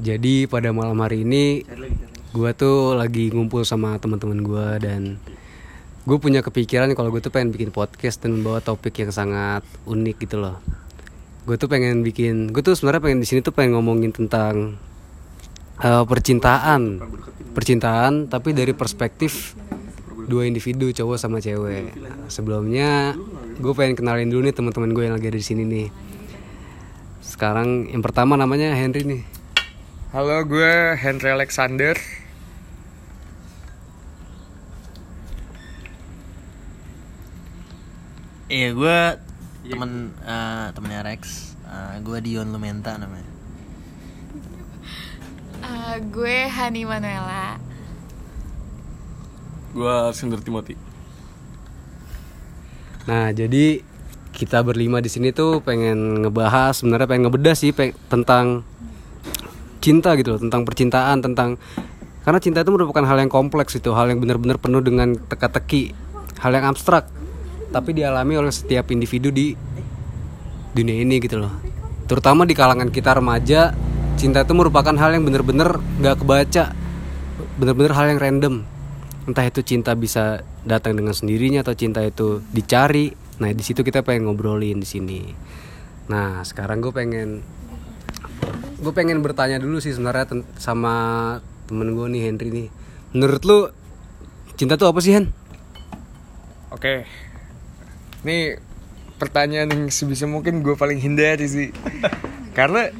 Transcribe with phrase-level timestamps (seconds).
[0.00, 1.68] Jadi pada malam hari ini
[2.32, 5.20] gue tuh lagi ngumpul sama teman-teman gue dan
[6.08, 10.16] gue punya kepikiran kalau gue tuh pengen bikin podcast dan membawa topik yang sangat unik
[10.24, 10.64] gitu loh.
[11.44, 14.80] Gue tuh pengen bikin, gue tuh sebenarnya pengen di sini tuh pengen ngomongin tentang
[15.84, 17.04] uh, percintaan,
[17.52, 19.52] percintaan tapi dari perspektif
[20.24, 21.92] dua individu cowok sama cewek.
[22.32, 23.12] Sebelumnya
[23.60, 25.88] gue pengen kenalin dulu nih teman-teman gue yang lagi ada di sini nih.
[27.20, 29.41] Sekarang yang pertama namanya Henry nih.
[30.12, 31.96] Halo, gue Henry Alexander.
[38.52, 38.98] Iya, gue
[39.72, 41.56] temen eh, temennya Rex.
[41.64, 43.24] Eh, gue Dion Lumenta namanya.
[45.64, 47.56] Eh, gue Hani Manuela.
[49.72, 50.76] Gua Alexander Timothy.
[53.08, 53.80] Nah, jadi
[54.36, 58.68] kita berlima di sini tuh pengen ngebahas sebenarnya pengen ngebedah sih pe- tentang
[59.82, 61.58] cinta gitu loh, tentang percintaan, tentang
[62.22, 65.90] karena cinta itu merupakan hal yang kompleks itu, hal yang benar-benar penuh dengan teka-teki,
[66.38, 67.10] hal yang abstrak,
[67.74, 69.58] tapi dialami oleh setiap individu di
[70.70, 71.50] dunia ini gitu loh.
[72.06, 73.74] Terutama di kalangan kita remaja,
[74.14, 76.64] cinta itu merupakan hal yang benar-benar nggak kebaca,
[77.58, 78.54] benar-benar hal yang random.
[79.26, 83.10] Entah itu cinta bisa datang dengan sendirinya atau cinta itu dicari.
[83.42, 85.20] Nah di situ kita pengen ngobrolin di sini.
[86.06, 87.42] Nah sekarang gue pengen
[88.82, 90.94] gue pengen bertanya dulu sih sebenarnya sama
[91.70, 92.68] temen gue nih Henry nih.
[93.14, 93.58] Menurut lu
[94.58, 95.30] cinta tuh apa sih Hen?
[96.74, 97.06] Oke.
[98.26, 98.58] Ini
[99.22, 101.70] pertanyaan yang sebisa mungkin gue paling hindari sih.
[102.58, 102.90] Karena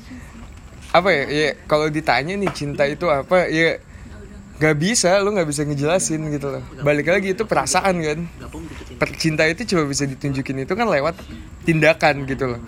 [0.95, 1.25] apa ya?
[1.27, 3.51] Ya kalau ditanya nih cinta itu apa?
[3.51, 3.83] Ya
[4.63, 6.63] gak bisa, lu nggak bisa ngejelasin gitu loh.
[6.87, 8.19] Balik lagi itu perasaan kan.
[9.03, 11.19] Per- Cinta itu cuma bisa ditunjukin itu kan lewat
[11.67, 12.61] tindakan gitu loh.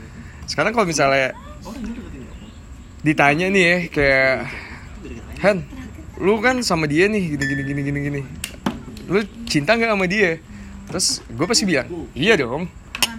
[0.51, 1.31] Sekarang kalau misalnya
[3.05, 4.33] ditanya nih ya kayak
[5.45, 5.61] Han,
[6.17, 8.21] lu kan sama dia nih gini gini gini gini gini.
[9.13, 10.41] Lu cinta nggak sama dia?
[10.89, 11.85] Terus gue pasti bilang
[12.17, 12.65] iya dong.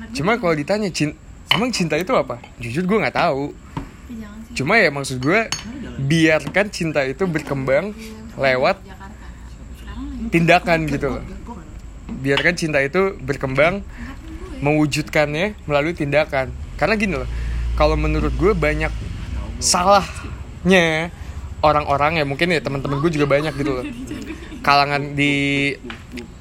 [0.10, 1.14] Cuma kalau ditanya cin
[1.54, 2.42] emang cinta itu apa?
[2.58, 3.54] Jujur gue nggak tahu.
[4.58, 5.54] Cuma ya maksud gue
[6.02, 7.94] biarkan cinta itu berkembang
[8.42, 8.82] lewat
[10.34, 11.26] tindakan gitu loh.
[12.26, 13.86] Biarkan cinta itu berkembang
[14.66, 16.50] mewujudkannya melalui tindakan.
[16.74, 17.30] Karena gini loh,
[17.78, 18.90] kalau menurut gue banyak
[19.66, 21.10] salahnya
[21.66, 23.86] orang-orang ya mungkin ya teman-teman gue juga banyak gitu loh.
[24.62, 25.74] Kalangan di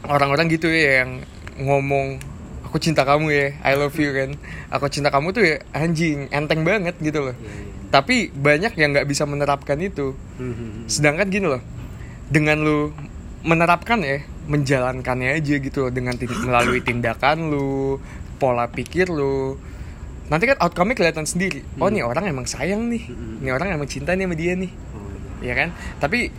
[0.05, 1.25] orang-orang gitu ya yang
[1.65, 2.21] ngomong
[2.69, 4.37] aku cinta kamu ya, I love you kan.
[4.69, 7.37] Aku cinta kamu tuh ya anjing, enteng banget gitu loh.
[7.89, 10.13] Tapi banyak yang nggak bisa menerapkan itu.
[10.91, 11.63] Sedangkan gini loh,
[12.29, 12.91] dengan lu
[13.47, 14.21] menerapkan ya,
[14.51, 18.03] menjalankannya aja gitu loh dengan melalui tindakan lu,
[18.43, 19.55] pola pikir lu.
[20.33, 21.61] Nanti kan outcome-nya kelihatan sendiri.
[21.77, 23.13] Oh, nih orang emang sayang nih.
[23.45, 24.73] Nih orang emang cinta nih sama dia nih.
[25.45, 25.69] Ya kan?
[26.01, 26.33] Tapi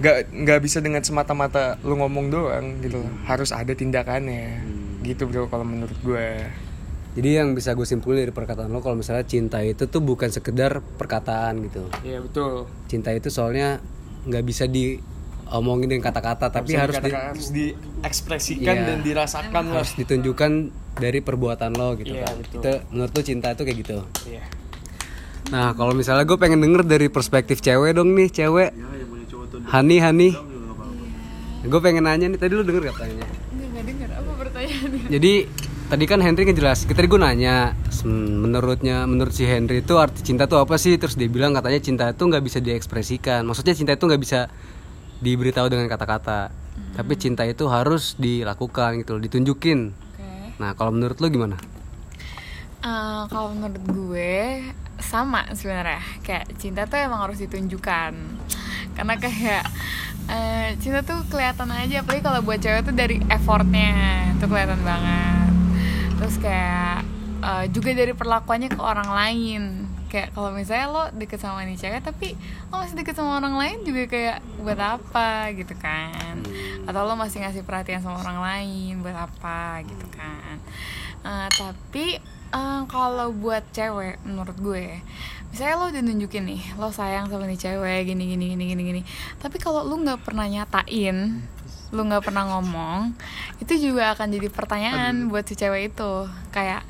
[0.00, 3.12] nggak nggak bisa dengan semata-mata lu ngomong doang gitu loh.
[3.28, 4.64] Harus ada tindakannya.
[5.04, 6.48] Gitu bro kalau menurut gue.
[7.12, 10.80] Jadi yang bisa gue simpulin dari perkataan lo kalau misalnya cinta itu tuh bukan sekedar
[10.80, 11.84] perkataan gitu.
[12.00, 12.64] Iya betul.
[12.88, 13.84] Cinta itu soalnya
[14.24, 14.64] nggak bisa
[15.52, 18.86] diomongin dengan kata-kata tapi harus di- harus diekspresikan Iya.
[18.88, 19.74] dan dirasakan lah.
[19.78, 20.50] harus ditunjukkan
[20.94, 22.34] dari perbuatan lo gitu Iya, kan.
[22.40, 22.58] betul.
[22.58, 23.96] Itu menurut lo cinta itu kayak gitu.
[24.26, 24.42] Iya.
[25.52, 28.72] Nah, kalau misalnya gue pengen denger dari perspektif cewek dong nih, cewek.
[29.68, 30.30] Hani, Hani.
[31.62, 32.96] Gue pengen nanya nih, tadi lu denger gak
[33.82, 35.10] denger apa pertanyaannya.
[35.10, 35.32] Jadi
[35.86, 40.46] tadi kan Henry ngejelas, kita gue nanya, "Hmm, menurutnya, menurut si Henry itu arti cinta
[40.46, 40.96] tuh apa sih?
[40.96, 43.44] Terus dia bilang katanya cinta itu nggak bisa diekspresikan.
[43.44, 44.40] Maksudnya cinta itu nggak bisa
[45.22, 46.50] diberitahu dengan kata-kata.
[46.92, 49.94] Tapi cinta itu harus dilakukan gitu, loh, ditunjukin.
[49.94, 50.28] Oke.
[50.60, 51.56] Nah, kalau menurut lo gimana?
[52.82, 54.58] Eh, kalau menurut gue
[54.98, 58.10] sama sebenarnya kayak cinta tuh emang harus ditunjukkan
[58.98, 59.62] karena kayak
[60.26, 65.50] eh, cinta tuh kelihatan aja apalagi kalau buat cewek tuh dari effortnya itu kelihatan banget
[66.18, 67.06] terus kayak
[67.38, 69.62] eh, juga dari perlakuannya ke orang lain
[70.12, 72.36] kayak kalau misalnya lo deket sama nih cewek tapi
[72.68, 75.48] lo masih deket sama orang lain juga kayak buat apa?
[75.56, 76.36] gitu kan.
[76.84, 79.80] Atau lo masih ngasih perhatian sama orang lain buat apa?
[79.88, 80.60] gitu kan.
[81.24, 82.20] Eh, tapi
[82.52, 85.00] eh, kalau buat cewek menurut gue
[85.52, 89.02] misalnya lo udah nunjukin nih lo sayang sama nih cewek gini gini gini gini gini
[89.36, 91.44] tapi kalau lu nggak pernah nyatain
[91.92, 93.12] lu nggak pernah ngomong
[93.60, 96.12] itu juga akan jadi pertanyaan buat si cewek itu.
[96.50, 96.82] Kayak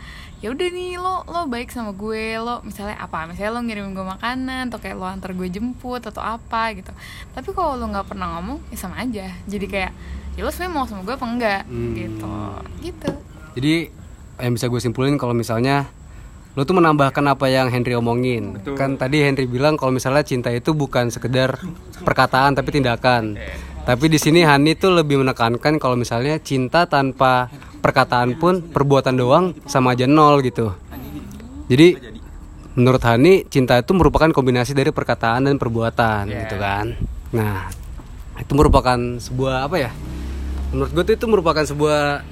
[0.43, 3.31] ya udah nih lo lo baik sama gue lo misalnya apa?
[3.31, 6.91] Misalnya lo ngirim gue makanan atau kayak lo antar gue jemput atau apa gitu.
[7.31, 9.31] Tapi kalau lo nggak pernah ngomong ya sama aja.
[9.47, 9.94] Jadi kayak
[10.35, 11.62] ya lo sebenarnya mau sama gue apa enggak?
[11.71, 11.94] Hmm.
[11.94, 12.35] gitu.
[12.83, 13.09] Gitu.
[13.55, 13.75] Jadi
[14.43, 15.87] yang bisa gue simpulin kalau misalnya
[16.59, 18.59] lo tuh menambahkan apa yang Henry omongin.
[18.59, 18.75] Betul.
[18.75, 21.62] kan tadi Henry bilang kalau misalnya cinta itu bukan sekedar
[22.03, 23.39] perkataan tapi tindakan.
[23.83, 27.50] Tapi di sini Hani tuh lebih menekankan kalau misalnya cinta tanpa
[27.82, 30.70] perkataan pun perbuatan doang sama aja nol gitu.
[31.67, 31.99] Jadi
[32.79, 36.40] menurut Hani cinta itu merupakan kombinasi dari perkataan dan perbuatan Yeah.
[36.46, 36.96] gitu kan.
[37.34, 37.69] Nah
[38.38, 39.90] itu merupakan sebuah apa ya
[40.73, 42.25] menurut gue tuh itu merupakan sebuah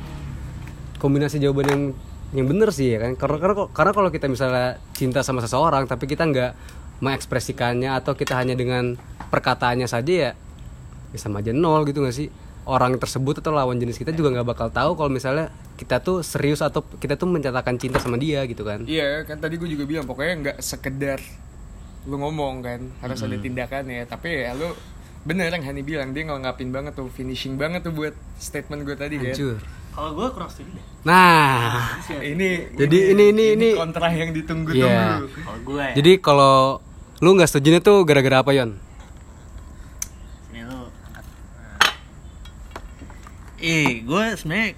[0.97, 1.83] kombinasi jawaban yang
[2.31, 3.19] yang bener sih ya kan.
[3.19, 6.53] Karena karena karena kalau kita misalnya cinta sama seseorang tapi kita nggak
[7.03, 8.97] mengekspresikannya atau kita hanya dengan
[9.33, 10.31] perkataannya saja ya,
[11.11, 12.29] ya sama aja nol gitu nggak sih
[12.63, 16.61] orang tersebut atau lawan jenis kita juga nggak bakal tahu kalau misalnya kita tuh serius
[16.61, 20.05] atau kita tuh mencatakan cinta sama dia gitu kan Iya kan tadi gue juga bilang
[20.05, 21.19] pokoknya nggak sekedar
[22.03, 24.73] lu ngomong kan harus ada tindakan ya tapi ya lu
[25.21, 29.17] bener yang Hani bilang dia ngelengkapin banget tuh finishing banget tuh buat statement gue tadi
[29.17, 29.61] kan Hancur.
[29.91, 30.85] Kalau gue kurang setuju deh.
[31.03, 31.93] nah
[32.23, 35.21] ini Jadi ini- ini- ini- kontra yang ditunggu Iya.
[35.27, 35.95] Kalau gue ya.
[35.95, 36.81] jadi kalau
[37.19, 38.81] lu nggak setuju tuh gara-gara apa Yon
[40.43, 41.25] Sini lu angkat.
[41.53, 41.79] Nah.
[43.61, 44.73] Eh, gue sebenarnya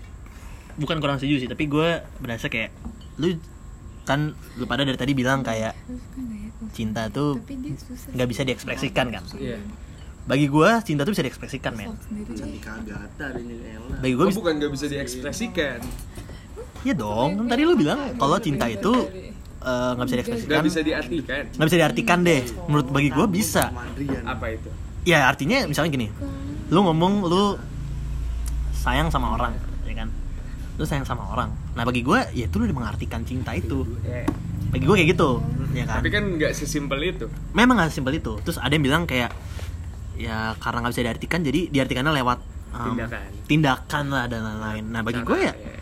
[0.74, 1.88] bukan kurang setuju sih, tapi gue
[2.18, 2.74] berasa kayak
[3.16, 3.38] lu
[4.02, 5.78] kan lu pada dari tadi bilang kayak
[6.72, 7.38] cinta tuh
[8.10, 9.22] nggak bisa diekspresikan kan.
[9.38, 9.62] Iya.
[10.22, 11.94] Bagi gue cinta tuh bisa diekspresikan men.
[13.98, 15.82] Bagi gue Oh, bukan nggak bisa diekspresikan
[16.82, 18.90] Iya dong, kan tadi lu bilang kalau cinta itu
[19.62, 20.50] eh, nggak bisa diekspresikan.
[20.50, 22.40] nggak bisa diartikan Nggak bisa diartikan deh.
[22.66, 23.70] Menurut bagi gue bisa.
[24.26, 24.66] Apa itu
[25.02, 26.06] Ya artinya misalnya gini,
[26.70, 27.42] lu ngomong lu
[28.82, 29.54] sayang sama orang,
[29.86, 30.10] ya kan?
[30.74, 31.54] Lu sayang sama orang.
[31.72, 33.86] Nah bagi gue, ya itu lu udah mengartikan cinta itu.
[34.02, 34.26] Ya.
[34.68, 35.30] Bagi gue kayak gitu,
[35.70, 36.00] ya kan?
[36.00, 38.40] tapi kan nggak sesimpel itu Memang gak simpel itu.
[38.40, 39.30] Terus ada yang bilang kayak,
[40.16, 42.38] ya karena nggak bisa diartikan, jadi diartikannya lewat
[42.72, 43.20] um, Tindakan.
[43.46, 44.84] tindakan lah dan lain-lain.
[44.88, 45.76] Nah bagi gue ya, Iya.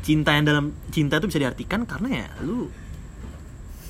[0.00, 2.70] cinta yang dalam cinta itu bisa diartikan karena ya lu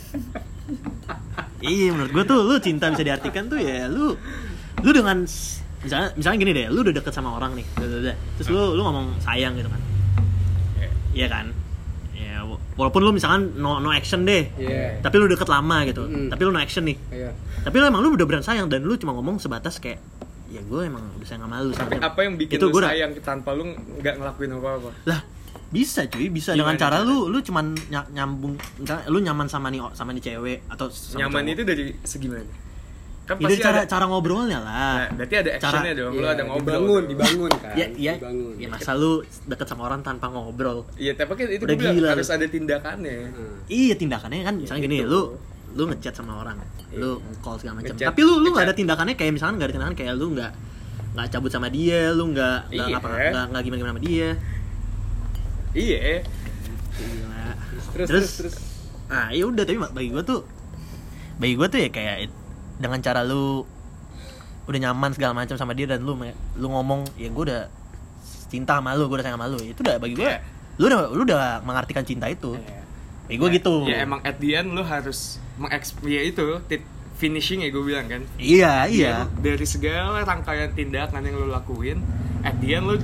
[1.62, 4.16] iya menurut gue tuh lu cinta bisa diartikan tuh ya lu
[4.80, 5.28] lu dengan
[5.80, 8.14] misalnya misalnya gini deh lu udah deket sama orang nih udah.
[8.34, 9.80] terus lu lu ngomong sayang gitu kan
[10.74, 10.88] Iya.
[11.14, 11.46] iya kan
[12.12, 14.98] ya wa- walaupun lu misalkan no no action deh Iya.
[15.00, 16.28] tapi lu deket lama gitu Mm.
[16.28, 17.30] tapi lu no action nih Iya.
[17.60, 20.02] tapi lu emang lu udah beran sayang dan lu cuma ngomong sebatas kayak
[20.48, 22.88] ya gue emang udah sayang sama lu tapi sama- apa yang bikin itu lu gua
[22.88, 25.20] sayang tanpa lu nggak ngelakuin apa apa lah
[25.68, 27.04] bisa cuy bisa Gimana dengan cara cara?
[27.04, 28.56] lu lu cuman ny- nyambung
[29.06, 31.52] lu nyaman sama nih sama nih cewek atau sama nyaman cowok.
[31.52, 32.40] itu dari segi mana
[33.28, 36.18] kan Ya, pasti cara ada cara ngobrolnya lah nah, berarti ada Cara- actionnya dong lu
[36.18, 37.04] Iya, ada ngobrol dibangun dong.
[37.06, 39.12] dibangun kan ya ya dibangun ya masa lu
[39.44, 42.34] deket sama orang tanpa ngobrol Iya, tapi kan itu Udah gue bilang gila harus lu.
[42.34, 43.16] ada tindakannya.
[43.28, 43.56] Hmm.
[43.68, 45.06] iya tindakannya kan misalnya gini itu.
[45.06, 45.20] lu
[45.68, 46.56] lu ngechat sama orang
[46.90, 49.94] lu call segala macam tapi lu lu nggak ada tindakannya kayak misalnya nggak ada tindakan
[49.94, 50.52] kayak lu nggak
[51.10, 52.96] nggak cabut sama dia lu nggak nggak Iya.
[52.96, 53.08] ngapa
[53.46, 54.28] nggak gimana gimana sama dia
[55.70, 56.24] Iya.
[56.94, 57.44] Gila.
[57.92, 58.54] Terus, terus, terus, terus.
[59.08, 60.40] ah ya udah tapi bagi gue tuh
[61.36, 62.37] bagi gue tuh ya kayak it-
[62.78, 63.66] dengan cara lu
[64.64, 66.14] udah nyaman segala macam sama dia dan lu
[66.54, 67.62] lu ngomong ya gue udah
[68.48, 70.38] cinta sama lu gue udah sayang sama lu itu udah bagi gue Iya.
[70.76, 72.54] lu udah lu udah mengartikan cinta itu
[73.24, 76.60] bagi gue gitu Ya emang at the end lu harus mengeks ya itu
[77.18, 78.22] finishing ya gue bilang kan.
[78.38, 81.98] iya iya Ya, dari segala rangkaian tindakan yang lu lakuin,
[82.40, 82.94] at the end lu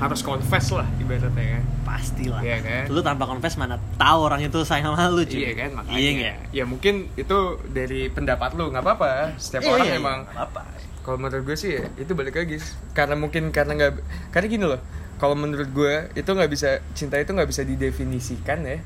[0.00, 1.64] harus confess lah ibaratnya kan.
[1.84, 2.84] pastilah Iya kan?
[2.88, 5.94] lu tanpa confess mana tahu orang itu sayang sama lu cuy Iya kan makanya.
[5.94, 6.36] iya nggak?
[6.50, 7.38] Ya mungkin itu
[7.68, 9.36] dari pendapat lu nggak apa-apa.
[9.36, 10.62] Setiap Iya, orang iya, emang nggak apa
[11.00, 13.92] kalau menurut gue sih ya, itu balik lagi karena mungkin karena nggak
[14.30, 14.80] karena gini loh
[15.16, 18.84] kalau menurut gue itu nggak bisa cinta itu nggak bisa didefinisikan ya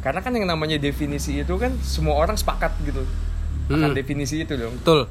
[0.00, 3.04] karena kan yang namanya definisi itu kan semua orang sepakat gitu
[3.66, 3.96] akan Hmm.
[3.96, 5.08] definisi itu dong betul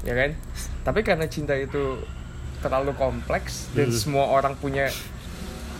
[0.00, 0.32] ya kan
[0.82, 2.00] tapi karena cinta itu
[2.60, 3.96] terlalu kompleks dan Hmm.
[3.96, 4.88] semua orang punya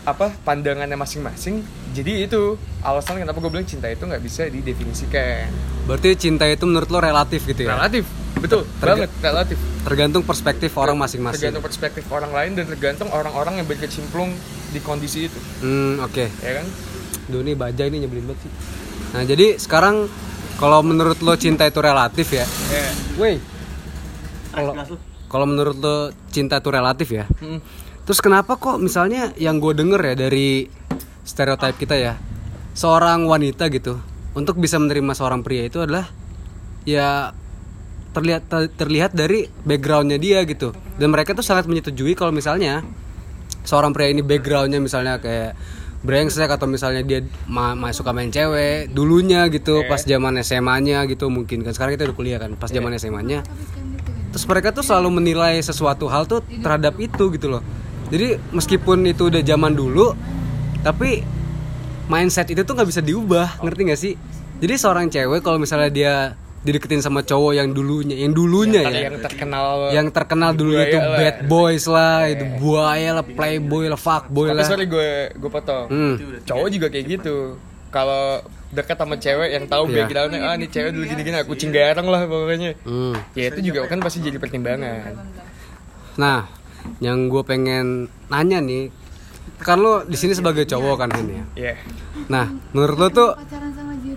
[0.01, 1.61] apa pandangannya masing-masing.
[1.93, 5.53] Jadi itu alasan kenapa gue bilang cinta itu nggak bisa didefinisikan.
[5.85, 7.77] Berarti cinta itu menurut lo relatif gitu ya?
[7.77, 8.09] Relatif.
[8.41, 8.65] Betul.
[8.81, 9.57] Terga- banget relatif.
[9.81, 11.41] tergantung perspektif orang masing-masing.
[11.41, 14.33] tergantung perspektif orang lain dan tergantung orang-orang yang berkecimplung
[14.71, 15.39] di kondisi itu.
[15.61, 16.25] Hmm oke.
[16.41, 16.67] Ya kan?
[17.29, 18.53] Duh ini baja ini nyebelin banget sih.
[19.11, 20.09] Nah jadi sekarang
[20.57, 22.49] kalau menurut lo cinta itu relatif ya?
[22.73, 22.89] Ya.
[23.17, 23.37] Woi
[24.51, 24.73] kalau
[25.31, 25.97] kalau menurut lo
[26.35, 27.25] cinta itu relatif ya?
[27.39, 27.63] Hmm.
[28.05, 30.67] terus kenapa kok misalnya yang gue denger ya dari
[31.23, 32.19] stereotip kita ya
[32.75, 34.03] seorang wanita gitu
[34.35, 36.11] untuk bisa menerima seorang pria itu adalah
[36.87, 37.31] ya
[38.11, 40.75] terlihat ter- terlihat dari backgroundnya dia gitu.
[40.99, 42.83] Dan mereka tuh sangat menyetujui kalau misalnya
[43.63, 45.55] seorang pria ini backgroundnya misalnya kayak
[46.01, 51.31] brengsek atau misalnya dia ma ma- suka main cewek dulunya gitu pas zaman SMA-nya gitu
[51.31, 51.71] mungkin kan.
[51.77, 53.47] Sekarang kita udah kuliah kan pas zaman SMA-nya
[54.41, 57.61] terus mereka tuh selalu menilai sesuatu hal tuh terhadap itu gitu loh
[58.09, 60.17] jadi meskipun itu udah zaman dulu
[60.81, 61.21] tapi
[62.09, 64.15] mindset itu tuh nggak bisa diubah ngerti nggak sih
[64.61, 66.15] Jadi seorang cewek kalau misalnya dia
[66.61, 71.01] dideketin sama cowok yang dulunya, yang dulunya Kali ya, yang terkenal yang terkenal dulu itu
[71.01, 71.17] lah.
[71.17, 74.69] bad boys lah, itu buaya lah, playboy lah, fuckboy Tapi lah.
[74.69, 75.89] sorry gue gue potong.
[75.89, 76.15] Hmm.
[76.45, 77.57] Cowok juga kayak gitu.
[77.89, 80.07] Kalau dekat sama cewek yang tahu Iya.
[80.07, 82.79] backgroundnya ah nih cewek dulu gini-gini aku kucing garang lah pokoknya.
[82.87, 83.15] Hmm.
[83.35, 85.19] Ya itu juga kan pasti jadi pertimbangan.
[86.15, 86.47] Nah,
[87.03, 88.95] yang gue pengen nanya nih,
[89.59, 91.45] kan lo di sini sebagai cowok kan ini ya.
[91.57, 91.75] Iya.
[92.29, 93.31] Nah, menurut lo tuh,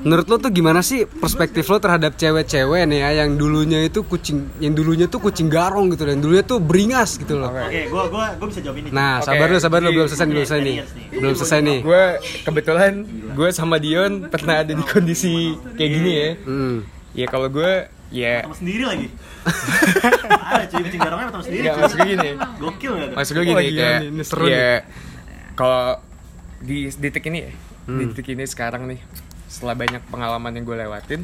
[0.03, 4.51] menurut lo tuh gimana sih perspektif lo terhadap cewek-cewek nih ya yang dulunya itu kucing,
[4.57, 7.47] yang dulunya tuh kucing garong gitu, dan dulunya tuh beringas gitu loh.
[7.49, 7.63] Oke.
[7.65, 8.89] Oke, gua gua gua bisa jawab ini.
[8.89, 10.75] Nah, Oke, sabar dulu, sabar dulu, jadi- belum selesai, belum selesai nih,
[11.13, 11.79] belum selesai nih.
[11.81, 12.03] Gue
[12.43, 12.93] kebetulan
[13.33, 15.33] gue sama Dion pernah ada di kondisi
[15.73, 16.29] kayak gini ya.
[16.43, 16.75] Hmm.
[17.13, 17.71] Ya kalau gue
[18.09, 19.07] ya Temen sendiri lagi.
[20.53, 21.61] Ada cuy kucing garongnya temen sendiri.
[21.63, 21.81] nggak cuy.
[21.81, 22.29] maksud gue gini.
[22.57, 23.09] Gokil enggak?
[23.13, 24.71] Maksud gue Oh, gini gila kayak seru ya
[25.53, 25.83] kalau
[26.59, 27.51] di detik ini ya,
[27.83, 27.99] Hmm.
[27.99, 28.99] di detik ini sekarang nih
[29.53, 31.21] setelah banyak pengalaman yang gue lewatin,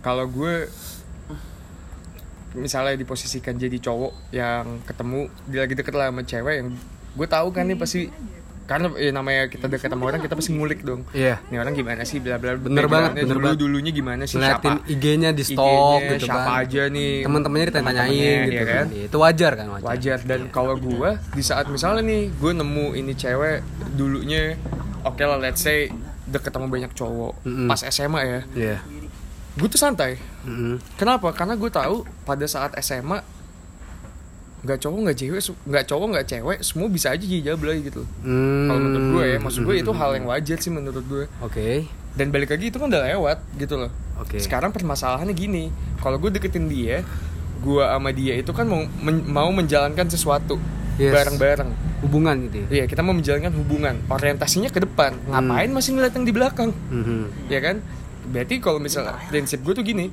[0.00, 0.66] kalau gue
[2.54, 6.68] misalnya diposisikan jadi cowok yang ketemu dia lagi deket lah sama cewek yang
[7.14, 8.08] gue tahu kan nih pasti
[8.64, 11.40] karena ya, namanya kita deket sama orang kita pasti ngulik dong Iya.
[11.46, 13.58] ini orang gimana sih bla bla Bener banget, bener dulu banget.
[13.58, 16.56] dulunya gimana sih Ngeliatin siapa IG-nya di stok IG-nya, gitu siapa kan.
[16.58, 18.76] aja nih Teman-temannya teman-temannya, gitu iya kan.
[18.84, 18.86] kan?
[19.08, 19.86] Itu wajar kan, wajar.
[19.86, 23.58] wajar dan kalau gue di saat misalnya nih gue nemu ini cewek
[23.94, 24.56] dulunya
[25.00, 25.88] oke lah let's say
[26.28, 27.66] deket sama banyak cowok Mm-mm.
[27.66, 28.76] pas SMA ya Iya.
[29.54, 30.76] gue tuh santai Mm-mm.
[30.94, 33.18] kenapa karena gue tahu pada saat SMA
[34.58, 38.66] nggak cowok nggak cewek nggak cowok nggak cewek semua bisa aja jadi jablay gitu Hmm.
[38.66, 41.86] kalau menurut gue ya maksud gue itu hal yang wajar sih menurut gue Oke.
[42.12, 44.36] dan balik lagi itu kan udah lewat gitu loh Oke.
[44.36, 47.06] sekarang permasalahannya gini kalau gue deketin dia
[47.58, 50.58] gue sama dia itu kan mau men- mau menjalankan sesuatu
[50.98, 51.14] Yes.
[51.14, 51.70] bareng-bareng.
[52.02, 52.66] Hubungan gitu ya.
[52.70, 53.94] Iya kita mau menjalankan hubungan.
[54.06, 55.14] Orientasinya ke depan.
[55.26, 56.70] Ngapain masih ngeliat yang di belakang?
[56.90, 57.48] Mhm.
[57.48, 57.76] ya kan?
[58.28, 60.10] Berarti kalau misalnya prinsip gue tuh gini.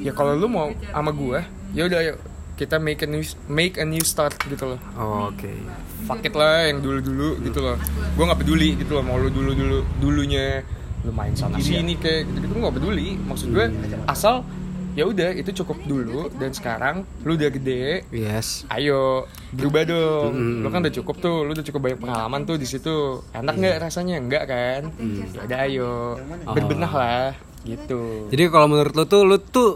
[0.00, 2.14] Ya kalau lu mau sama gue ya udah ayo
[2.56, 4.80] kita make a new make a new start gitu loh.
[4.92, 5.48] Oh, Oke.
[6.04, 7.76] fuck it lah yang dulu dulu gitu loh.
[8.12, 10.60] Gue nggak peduli gitu loh mau lu dulu dulu dulunya
[11.00, 13.16] lu main sana sini kayak gitu gitu gue nggak peduli.
[13.16, 13.66] Maksud gue
[14.04, 14.44] asal
[14.98, 16.30] ya udah itu cukup dulu.
[16.34, 18.04] Dan sekarang lu udah gede.
[18.10, 18.64] Yes.
[18.68, 20.30] ayo berubah dong.
[20.34, 20.58] Mm.
[20.62, 21.46] lu kan udah cukup tuh.
[21.46, 23.22] Lu udah cukup banyak pengalaman tuh di situ.
[23.32, 24.16] Enak nggak rasanya?
[24.18, 24.82] Enggak kan?
[25.34, 25.92] Ya udah ayo.
[26.46, 27.28] Berbenah lah
[27.62, 28.26] gitu.
[28.32, 29.70] Jadi kalau menurut lo tuh lo tuh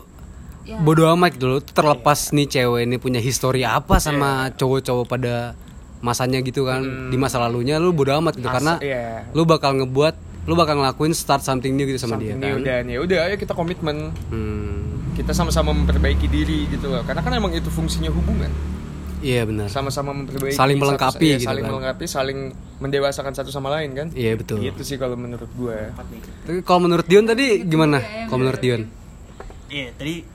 [0.81, 1.61] bodo amat gitu.
[1.61, 5.53] Tuh terlepas nih cewek ini punya histori apa sama cowok-cowok pada
[6.01, 7.13] masanya gitu kan.
[7.13, 8.49] Di masa lalunya lu bodo amat gitu.
[8.49, 9.29] As- karena iya.
[9.37, 12.65] lu bakal ngebuat lu bakal ngelakuin start something new gitu sama Something dia new kan.
[12.69, 14.13] dan ya udah ayo kita komitmen.
[14.29, 15.04] Hmm.
[15.15, 18.51] Kita sama-sama memperbaiki diri gitu loh karena kan emang itu fungsinya hubungan
[19.19, 19.73] Iya benar.
[19.73, 21.71] sama-sama memperbaiki Saling satu- melengkapi iya, gitu saling kan.
[21.73, 22.39] melengkapi saling
[22.77, 24.61] mendewasakan satu sama lain kan Iya betul.
[24.61, 26.15] gitu sih kalau menurut gue Tapi
[26.61, 28.05] kalau menurut Dion tadi gimana?
[28.27, 28.85] Kalau menurut Dion?
[29.67, 30.29] Iya, tadi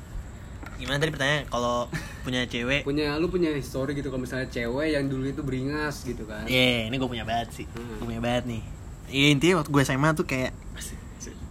[0.76, 1.86] gimana tadi pertanyaan kalau
[2.22, 6.26] punya cewek Punya lu punya histori gitu kalau misalnya cewek yang dulu itu beringas gitu
[6.26, 6.44] kan.
[6.46, 7.66] Iya, ini gue punya banget sih.
[7.70, 8.62] Gue punya banget nih.
[9.08, 10.50] Iya, intinya waktu gue SMA tuh kayak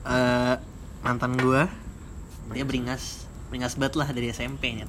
[0.04, 0.54] eh
[1.00, 1.62] mantan gue
[2.50, 4.86] dia beringas beringas banget lah dari SMP nya.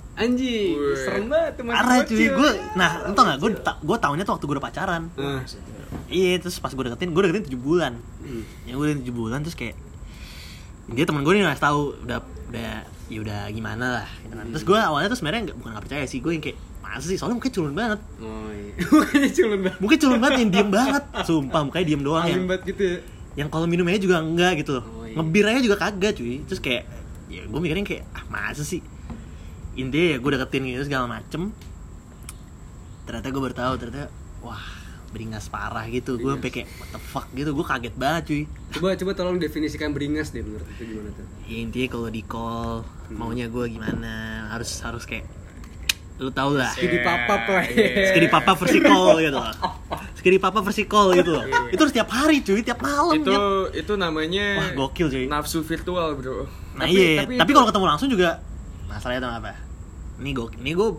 [0.70, 0.98] Wih.
[0.98, 2.12] serem banget Parah bocil.
[2.12, 5.04] cuy, gue nah entah nggak gue ta gue tahunya tuh waktu gue udah pacaran.
[5.14, 5.42] Nah,
[6.06, 7.94] Iya, terus pas gue deketin, gue deketin 7 bulan.
[8.20, 8.44] Hmm.
[8.64, 9.74] Ya gue deketin 7 bulan terus kayak
[10.88, 12.72] dia teman gue nih nggak tahu udah udah
[13.08, 14.46] ya udah gimana lah gitu kan.
[14.50, 17.16] Terus gue awalnya tuh sebenarnya nggak bukan nggak percaya sih, gue yang kayak masa sih
[17.16, 18.00] soalnya mukanya culun banget.
[18.18, 18.74] Oh iya.
[18.92, 19.80] Mukanya culun banget.
[19.80, 21.04] Mukanya culun banget yang diem banget.
[21.24, 22.98] Sumpah mukanya diem doang yang Alim banget gitu ya.
[23.36, 25.16] yang kalau minumnya juga enggak gitu loh Oh, iya.
[25.16, 26.84] ngebir aja juga kagak cuy terus kayak
[27.30, 28.82] ya gue mikirnya kayak ah masa sih?
[29.74, 31.54] Intinya ya gue deketin gitu segala macem.
[33.06, 34.10] Ternyata gue baru tahu ternyata
[34.42, 34.66] wah
[35.10, 36.18] beringas parah gitu.
[36.18, 37.28] Gue sampai kayak what the fuck?
[37.32, 38.44] Gitu gue kaget banget cuy.
[38.72, 41.26] Coba coba tolong definisikan beringas deh menurut itu gimana tuh?
[41.46, 44.14] ya, intinya kalau di call maunya gue gimana
[44.50, 45.26] harus harus kayak
[46.20, 46.70] lu tau lah.
[46.70, 47.64] Skidi papap lah.
[48.12, 49.54] Skidi papa versi call gitu loh.
[50.14, 51.46] Skidi papa versi call gitu loh.
[51.72, 55.26] Itu harus tiap hari cuy tiap malam itu tiap- itu namanya wah gokil cuy.
[55.26, 56.44] nafsu virtual bro
[56.80, 58.40] Nah iya, tapi, kalau ketemu langsung juga
[58.88, 59.52] masalahnya tau apa?
[60.20, 60.90] Ini gue, ini gue,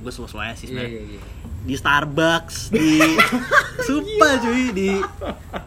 [0.00, 0.90] gue selu aja sih Iya sebenarnya.
[0.90, 1.20] iya iya.
[1.60, 2.88] Di Starbucks, di
[3.86, 4.90] Sumpah cuy, di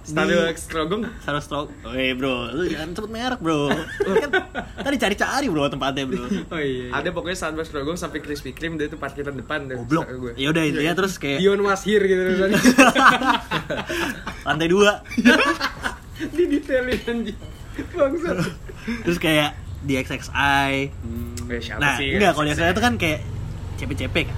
[0.03, 1.69] Starbucks Strogong Starbucks Stroke.
[1.85, 3.69] Oke bro, lu jangan sebut merek bro.
[4.25, 4.29] kan
[4.81, 6.25] tadi cari-cari bro tempatnya bro.
[6.49, 6.89] Oh iya.
[6.89, 6.97] iya.
[6.97, 10.09] ada pokoknya Starbucks Strogong sampai Krispy Kreme dia tuh parkiran depan deh Goblok.
[10.33, 12.57] Ya udah intinya terus kayak Dion Washir gitu tadi.
[14.43, 15.01] lantai dua.
[16.33, 17.37] Di detailin anjing.
[17.93, 18.37] Bangsat.
[18.83, 20.71] Terus kayak di XXI.
[21.45, 23.19] Eh, siapa Nah, sih enggak kalau di XXI itu kan kayak
[23.75, 24.37] CP-CP kan.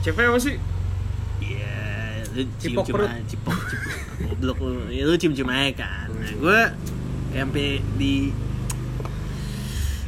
[0.00, 0.56] siapa apa sih
[1.38, 1.74] Iya,
[2.32, 3.10] lu Cipok perut.
[3.24, 3.92] cipok, cipok.
[4.24, 4.88] Goblok lu.
[4.88, 6.06] Ya lu cium-cium aja kan.
[6.08, 6.60] Nah, gue
[7.30, 8.28] Ya, sampai di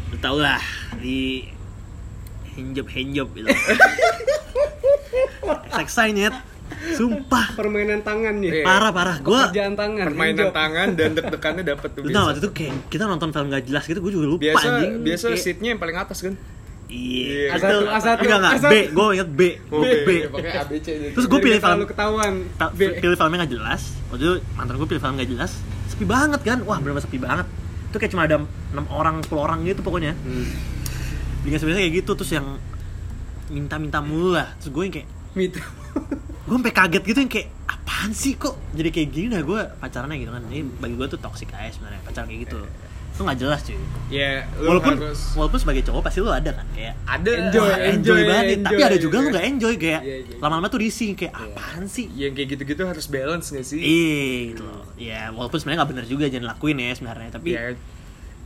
[0.07, 0.61] lu tau lah
[0.95, 1.49] di
[2.53, 3.49] handjob handjob gitu
[5.75, 6.37] seksa nyet
[6.91, 8.65] sumpah permainan tangan nih Iya.
[8.65, 10.55] parah parah gue pekerjaan tangan permainan handjob.
[10.55, 13.99] tangan dan deg-degannya dapet tuh tau waktu itu kayak kita nonton film gak jelas gitu
[13.99, 16.35] gue juga lupa biasa anjing biasa Kayak- seatnya yang paling atas kan
[16.87, 17.57] iya Iya.
[17.57, 18.65] itu A1, enggak enggak A1.
[18.65, 20.11] B gue inget B Oh, B, B.
[20.29, 21.13] pakai ABC gitu.
[21.13, 22.81] terus gue pilih nggak film ketahuan ta- B.
[22.95, 25.53] pilih filmnya gak jelas waktu itu mantan gue pilih film gak jelas
[25.87, 27.47] sepi banget kan wah bener sepi banget
[27.87, 30.49] itu kayak cuma ada enam orang 10 orang gitu pokoknya Hmm.
[31.43, 32.47] biasa-biasa kayak gitu terus yang
[33.47, 35.67] minta-minta mulu lah terus gue yang kayak Mitra.
[36.45, 40.17] Gue sampai kaget gitu yang kayak apaan sih kok jadi kayak gini dah gue pacarannya?
[40.19, 40.43] Gitu kan.
[40.45, 42.59] Ini bagi gue tuh toxic aja sebenarnya pacaran kayak gitu.
[43.15, 43.79] Itu nggak jelas cuy.
[44.11, 47.89] Ya lu walaupun harus walaupun sebagai cowok pasti lu ada kan kayak ada Enjoy, enjoy,
[47.89, 48.59] enjoy, banget nih.
[48.59, 48.89] tapi enjoy.
[48.91, 50.37] ada juga lu nggak enjoy kayak Iya, iya.
[50.43, 52.07] lama-lama tuh risih kayak apaan sih?
[52.11, 53.81] Yang kayak gitu-gitu harus balance gak sih?
[53.81, 54.85] Iya gitu loh.
[54.99, 57.63] Ya walaupun sebenarnya nggak bener juga jangan lakuin ya sebenarnya tapi ya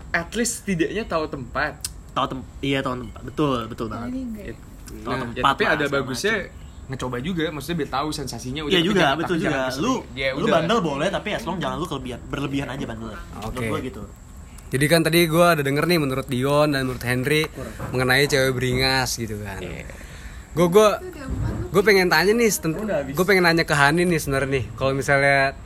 [0.08, 1.72] at least setidaknya tahu tempat.
[2.12, 3.20] Tahu tem iya tahu tempat.
[3.24, 4.12] Betul betul banget.
[4.38, 4.54] Ya,
[5.02, 6.36] Tahu nah, tempat ya, tapi lah, ada bagusnya
[6.88, 9.52] ngecoba juga maksudnya biar tahu sensasinya udah Iya tapi juga, jangan- betul tapi juga.
[9.54, 9.94] jangan Lu.
[10.12, 10.54] Ya lu udah.
[10.54, 13.12] bandel boleh tapi as long jangan lu kelebihan berlebihan aja bandel.
[13.42, 13.66] Oke.
[13.66, 14.02] Gua gitu.
[14.68, 17.48] Jadi kan tadi gue ada denger nih menurut Dion dan menurut Henry
[17.88, 19.64] mengenai cewek beringas gitu kan.
[20.52, 20.88] Gue gue
[21.68, 22.48] gue pengen tanya nih,
[23.12, 24.64] gue pengen nanya ke Hani nih sebenarnya nih.
[24.74, 25.56] Kalau misalnya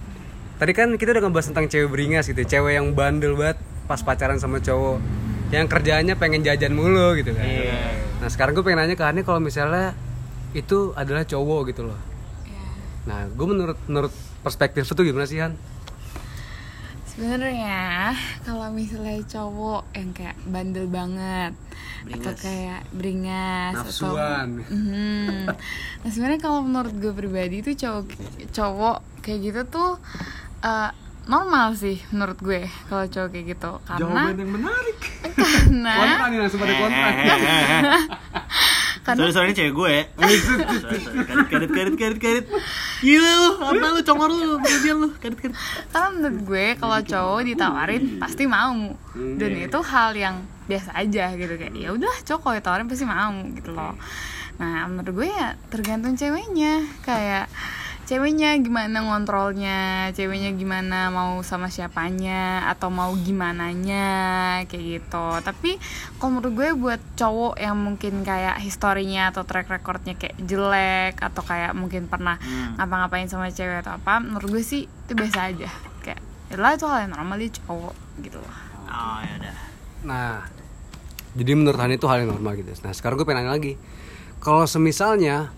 [0.59, 4.39] tadi kan kita udah ngebahas tentang cewek beringas gitu, cewek yang bandel banget pas pacaran
[4.39, 5.03] sama cowok,
[5.51, 7.47] yang kerjaannya pengen jajan mulu gitu kan.
[8.19, 9.99] Nah sekarang gue pengen nanya ke Hani kalau misalnya
[10.53, 12.01] itu adalah cowok gitu loh.
[12.45, 12.65] Ya.
[13.05, 15.57] Nah gue menurut menurut perspektif itu gimana sih Han?
[17.05, 21.53] Sebenarnya kalau misalnya cowok yang kayak bandel banget
[22.03, 22.41] atau Beringas.
[22.41, 24.49] kayak beringas Nafsuan.
[24.59, 25.45] atau Mhm.
[26.01, 28.05] Nah, sebenarnya kalau menurut gue pribadi itu cowok
[28.51, 29.91] cowok kayak gitu tuh
[30.63, 30.91] eh,
[31.23, 34.99] normal sih menurut gue kalau cowok kayak gitu karena yang menarik.
[35.37, 37.09] karena Kontra nih langsung pada kontra.
[39.03, 39.95] karena Sorry sorry ini cewek gue.
[41.51, 42.47] kadit kadit kadit kadit.
[43.03, 45.53] Gila lu, apa lu congor lu, berlebihan lu, kadit.
[45.91, 50.37] Karena menurut gue kalau cowok ditawarin pasti mau dan itu hal yang
[50.71, 53.99] biasa aja gitu kayak ya udah cowok ditawarin pasti mau gitu loh.
[54.63, 57.51] Nah menurut gue ya tergantung ceweknya kayak
[58.03, 64.07] ceweknya gimana ngontrolnya, ceweknya gimana mau sama siapanya atau mau gimananya
[64.67, 65.27] kayak gitu.
[65.41, 65.79] Tapi
[66.19, 71.43] kalau menurut gue buat cowok yang mungkin kayak historinya atau track recordnya kayak jelek atau
[71.47, 72.37] kayak mungkin pernah
[72.77, 75.71] ngapa-ngapain sama cewek atau apa, menurut gue sih itu biasa aja.
[76.03, 78.55] Kayak ya lah itu hal yang normal dia cowok gitu loh.
[78.93, 79.57] Oh ya udah.
[80.03, 80.45] Nah,
[81.33, 82.69] jadi menurut Hani itu hal yang normal gitu.
[82.85, 83.81] Nah, sekarang gue pengen nanya lagi.
[84.43, 85.55] Kalau semisalnya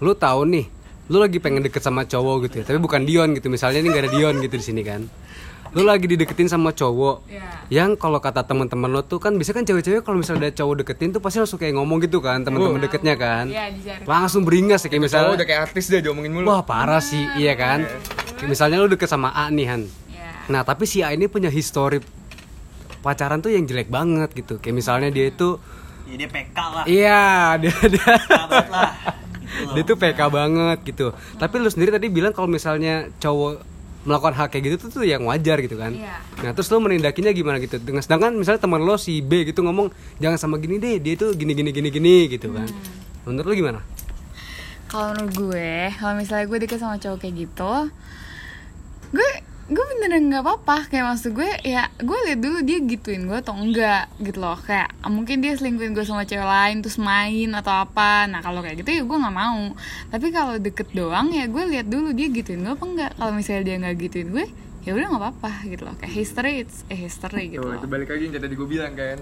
[0.00, 0.66] lu tahu nih,
[1.10, 3.50] lu lagi pengen deket sama cowok gitu ya, tapi bukan Dion gitu.
[3.50, 5.02] Misalnya ini gak ada Dion gitu di sini kan.
[5.72, 7.48] Lu lagi dideketin sama cowok Iya.
[7.72, 11.16] yang kalau kata teman-teman lo tuh kan bisa kan cewek-cewek kalau misalnya ada cowok deketin
[11.16, 13.48] tuh pasti langsung kayak ngomong gitu kan teman-teman deketnya kan.
[13.48, 14.04] Iya, dicari.
[14.04, 17.24] Langsung beringas ya kayak Cowok misalnya udah kayak artis deh diomongin mulu Wah parah sih,
[17.40, 17.88] iya kan?
[18.36, 20.28] Kayak Misalnya lu deket sama A nih Han Iya.
[20.52, 22.04] Nah tapi si A ini punya histori
[23.00, 25.56] pacaran tuh yang jelek banget gitu Kayak misalnya dia itu
[26.04, 26.84] Ya dia PK lah.
[26.84, 27.22] Iya
[27.56, 28.90] dia, dia, Sahabat lah.
[29.76, 31.12] Dia tuh PK banget gitu.
[31.36, 33.70] Tapi lu sendiri tadi bilang kalau misalnya cowok
[34.02, 35.94] melakukan hal kayak gitu tuh, tuh yang wajar gitu kan.
[35.94, 36.18] Iya.
[36.42, 37.78] Nah terus lu menindakinya gimana gitu?
[37.78, 41.36] Dengan sedangkan misalnya teman lo si B gitu ngomong Jangan sama gini deh dia tuh
[41.38, 42.66] gini gini gini gini gitu kan.
[43.22, 43.80] Menurut lu gimana?
[44.92, 47.74] kalau menurut gue kalau misalnya gue deket sama cowok kayak gitu
[49.16, 49.30] gue
[49.70, 50.90] gue beneran nggak apa-apa.
[50.90, 54.58] Kayak maksud gue ya gue liat dulu dia gituin gue atau enggak gitu loh.
[54.58, 58.26] Kayak mungkin dia selingkuhin gue sama cewek lain terus main atau apa.
[58.26, 59.74] Nah kalau kayak gitu ya gue nggak mau.
[60.10, 63.10] Tapi kalau deket doang ya gue liat dulu dia gituin gue apa enggak.
[63.14, 64.46] Kalau misalnya dia nggak gituin gue
[64.82, 65.94] ya udah nggak apa-apa gitu loh.
[65.94, 67.78] Kayak history it's a history gitu Tuh, loh.
[67.78, 69.18] itu balik lagi yang tadi gue bilang kan.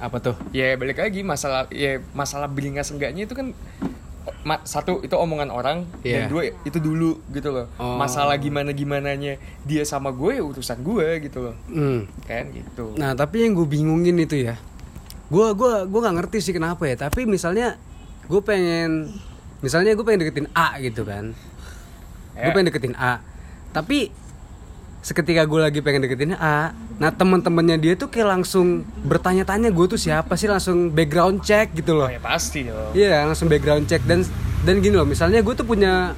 [0.00, 0.36] Apa tuh?
[0.56, 3.52] ya balik lagi masalah ya masalah beringas enggaknya itu kan
[4.62, 6.24] satu itu omongan orang Iya.
[6.26, 7.94] dan dua itu dulu gitu loh Oh.
[7.94, 12.08] masalah gimana gimananya dia sama gue ya urusan gue gitu loh Hmm.
[12.22, 14.58] kan gitu Nah tapi yang gue bingungin itu ya,
[15.26, 16.96] gue gua gua nggak ngerti sih kenapa ya.
[16.96, 17.78] Tapi misalnya
[18.24, 19.10] gue pengen,
[19.58, 21.34] misalnya gue pengen deketin A gitu kan,
[22.32, 22.50] gue Ya.
[22.50, 23.22] pengen deketin A.
[23.70, 24.10] Tapi
[25.00, 29.96] seketika gue lagi pengen deketin A, nah teman-temannya dia tuh kayak langsung bertanya-tanya gue tuh
[29.96, 32.04] siapa sih langsung background check gitu loh.
[32.04, 34.20] oh, ya pasti dong Iya langsung background check dan
[34.60, 36.12] dan gini loh, misalnya gue tuh punya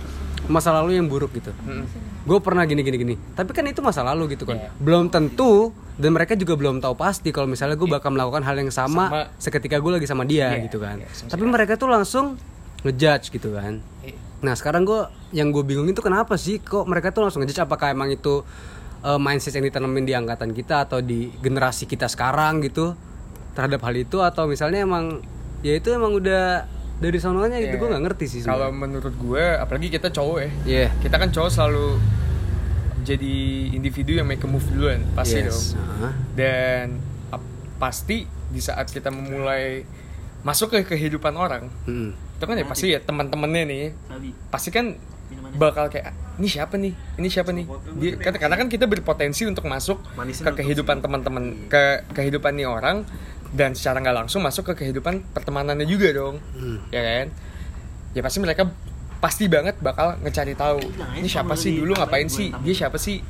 [0.45, 1.55] masa lalu yang buruk gitu.
[1.63, 1.87] Mm-mm.
[2.23, 4.71] gue pernah gini gini gini tapi kan itu masa lalu gitu kan Iya.
[4.77, 8.71] belum tentu dan mereka juga belum tahu pasti kalau misalnya gue bakal melakukan hal yang
[8.71, 9.23] sama, Sama.
[9.37, 12.39] seketika gue lagi sama dia Iya, gitu kan iya, sama tapi mereka tuh langsung
[12.81, 14.15] ngejudge gitu kan Iya.
[14.39, 17.91] nah sekarang gue yang gue bingungin tuh kenapa sih kok mereka tuh langsung ngejudge apakah
[17.91, 18.47] emang itu
[19.03, 22.95] eh, mindset yang ditanamin di angkatan kita atau di generasi kita sekarang gitu
[23.53, 25.21] terhadap hal itu atau misalnya emang
[25.61, 26.65] ya itu emang udah
[26.97, 27.81] dari sononya gitu Iya.
[27.81, 30.87] gue nggak ngerti sih Kalau menurut gue, apalagi kita cowok ya, Iya.
[30.99, 31.99] kita kan cowok selalu
[33.03, 33.35] jadi
[33.73, 35.75] individu yang make a move duluan, pasti Yes.
[35.75, 35.83] dong.
[35.99, 36.13] Heeh.
[36.33, 36.87] Dan
[37.29, 39.83] ap- pasti di saat kita memulai
[40.41, 42.15] masuk ke kehidupan orang, Mm-mm.
[42.15, 43.85] itu kan ya pasti ya teman-temannya nih,
[44.49, 44.95] pasti kan
[45.53, 46.93] bakal kayak ini siapa nih?
[47.19, 47.65] Ini siapa nih?
[47.95, 53.05] Dia- kan- karena kan kita berpotensi untuk masuk ke kehidupan teman-teman ke kehidupan nih orang
[53.51, 56.41] dan secara nggak langsung masuk ke kehidupan pertemanannya juga dong.
[56.55, 56.79] Hmm.
[56.89, 57.27] ya kan?
[58.13, 58.63] Ya pasti mereka
[59.19, 62.51] pasti banget bakal ngecari tahu Jangan ini siapa sih lu dulu ngapain sih?
[62.59, 63.23] dia siapa sih?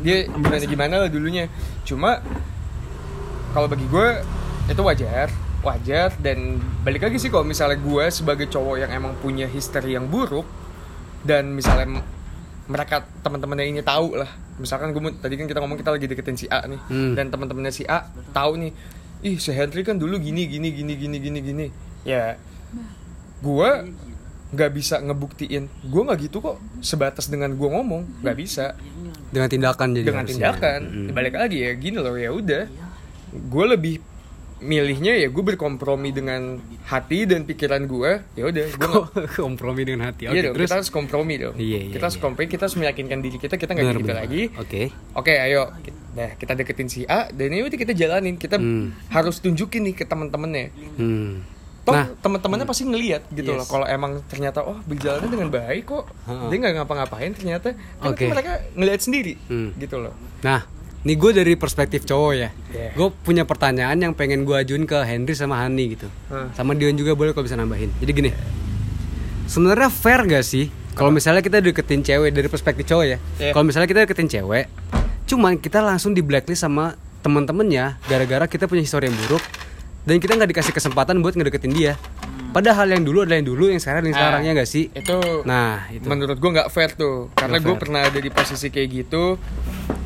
[0.00, 1.48] Dia gimana gimana lah dulunya.
[1.82, 2.20] Cuma
[3.50, 4.08] kalau bagi gue
[4.64, 5.28] itu wajar
[5.62, 10.06] wajar dan balik lagi sih kalau misalnya gue sebagai cowok yang emang punya history yang
[10.06, 10.42] buruk
[11.22, 12.02] dan misalnya
[12.70, 14.30] mereka teman-temannya ini tahu lah.
[14.58, 16.80] Misalkan gue tadi kan kita ngomong kita lagi deketin si A nih.
[16.86, 17.14] Hmm.
[17.18, 18.72] dan teman-temannya si A tahu nih
[19.22, 21.66] ih si Henry kan dulu gini gini gini gini gini gini.
[22.06, 22.38] Ya
[23.42, 23.70] gue
[24.52, 25.66] nggak bisa ngebuktiin.
[25.88, 28.76] Gue nggak gitu kok sebatas dengan gue ngomong nggak bisa.
[29.32, 30.52] Dengan tindakan jadi dengan harusnya.
[30.52, 30.80] tindakan.
[30.86, 31.16] Mm-mm.
[31.16, 32.64] balik lagi ya gini loh ya udah.
[33.32, 33.94] Gue lebih
[34.62, 39.00] milihnya ya gue berkompromi dengan hati dan pikiran gue ya udah gue
[39.40, 42.14] kompromi dengan hati oke iya dong terus kita harus kompromi dong Iya, iya, kita harus
[42.14, 42.22] iya.
[42.22, 44.82] kompromi kita harus meyakinkan diri kita kita nggak gitu lagi oke
[45.14, 45.62] oke ayo
[46.12, 48.94] nah kita deketin si A dan ini udah kita jalanin kita Hmm.
[49.08, 51.30] harus tunjukin nih ke teman-temannya hmm.
[51.82, 53.58] toh nah teman-temannya pasti ngelihat gitu Yes.
[53.58, 56.46] loh kalau emang ternyata oh berjalannya dengan baik kok Ha-ha.
[56.46, 58.28] dia nggak ngapa-ngapain ternyata kan Oke.
[58.28, 59.74] mereka ngelihat sendiri Hmm.
[59.74, 60.62] gitu loh Nah,
[61.02, 62.48] nih gue dari perspektif cowok ya.
[62.70, 62.90] Iya.
[62.94, 66.06] Gue punya pertanyaan yang pengen gue ajuin ke Henry sama Hani gitu.
[66.26, 66.50] Hmm.
[66.52, 67.90] Sama Dion juga boleh kalau bisa nambahin.
[67.98, 68.30] Jadi gini,
[69.46, 73.18] sebenarnya fair gak sih kalau misalnya kita deketin cewek dari perspektif cowok ya?
[73.40, 73.50] Iya.
[73.50, 74.68] Kalau misalnya kita deketin cewek,
[75.26, 79.42] cuman kita langsung di blacklist sama teman-temannya gara-gara kita punya histori yang buruk
[80.02, 81.94] dan kita nggak dikasih kesempatan buat ngedeketin dia.
[82.52, 84.20] Padahal yang dulu adalah yang dulu, yang sekarang yang Ah.
[84.20, 84.92] sekarang ya gak sih?
[84.92, 85.16] itu
[85.48, 86.04] Nah, itu.
[86.04, 89.40] menurut gue nggak fair tuh karena Nggak gue pernah ada di posisi kayak gitu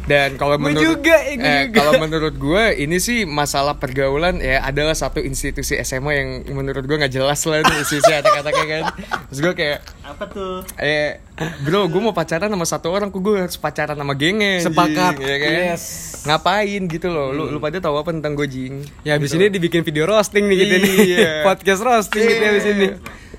[0.07, 1.77] dan kalau menurut juga, eh, gua eh, juga.
[1.77, 6.97] kalau menurut gue ini sih masalah pergaulan ya adalah satu institusi SMA yang menurut gue
[6.97, 8.83] nggak jelas lah nih isi kata-katanya kan
[9.27, 10.62] terus gue kayak Apa tuh?
[10.79, 11.19] eh
[11.61, 15.19] bro gue mau pacaran sama satu orang kok gue harus pacaran sama gengnya Sepakat.
[15.19, 15.85] ya kan Yes.
[16.23, 19.42] ngapain gitu loh lu lu pada tahu apa tentang gue jing Ya abis Gitu.
[19.42, 20.95] ini dibikin video roasting nih kita nih.
[21.05, 21.31] Iya.
[21.49, 22.87] Podcast roasting kita abis ini.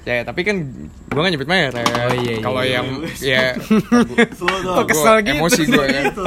[0.07, 0.55] Ya, tapi kan
[0.87, 1.83] gue gak nyebut merek.
[1.83, 2.73] Oh, iya, iya, Kalau iya.
[2.73, 2.87] yang
[3.19, 3.43] ya
[4.31, 4.75] Slow dong.
[4.77, 6.03] Kok kesel gua- gitu emosi gue kan.
[6.07, 6.25] Gitu.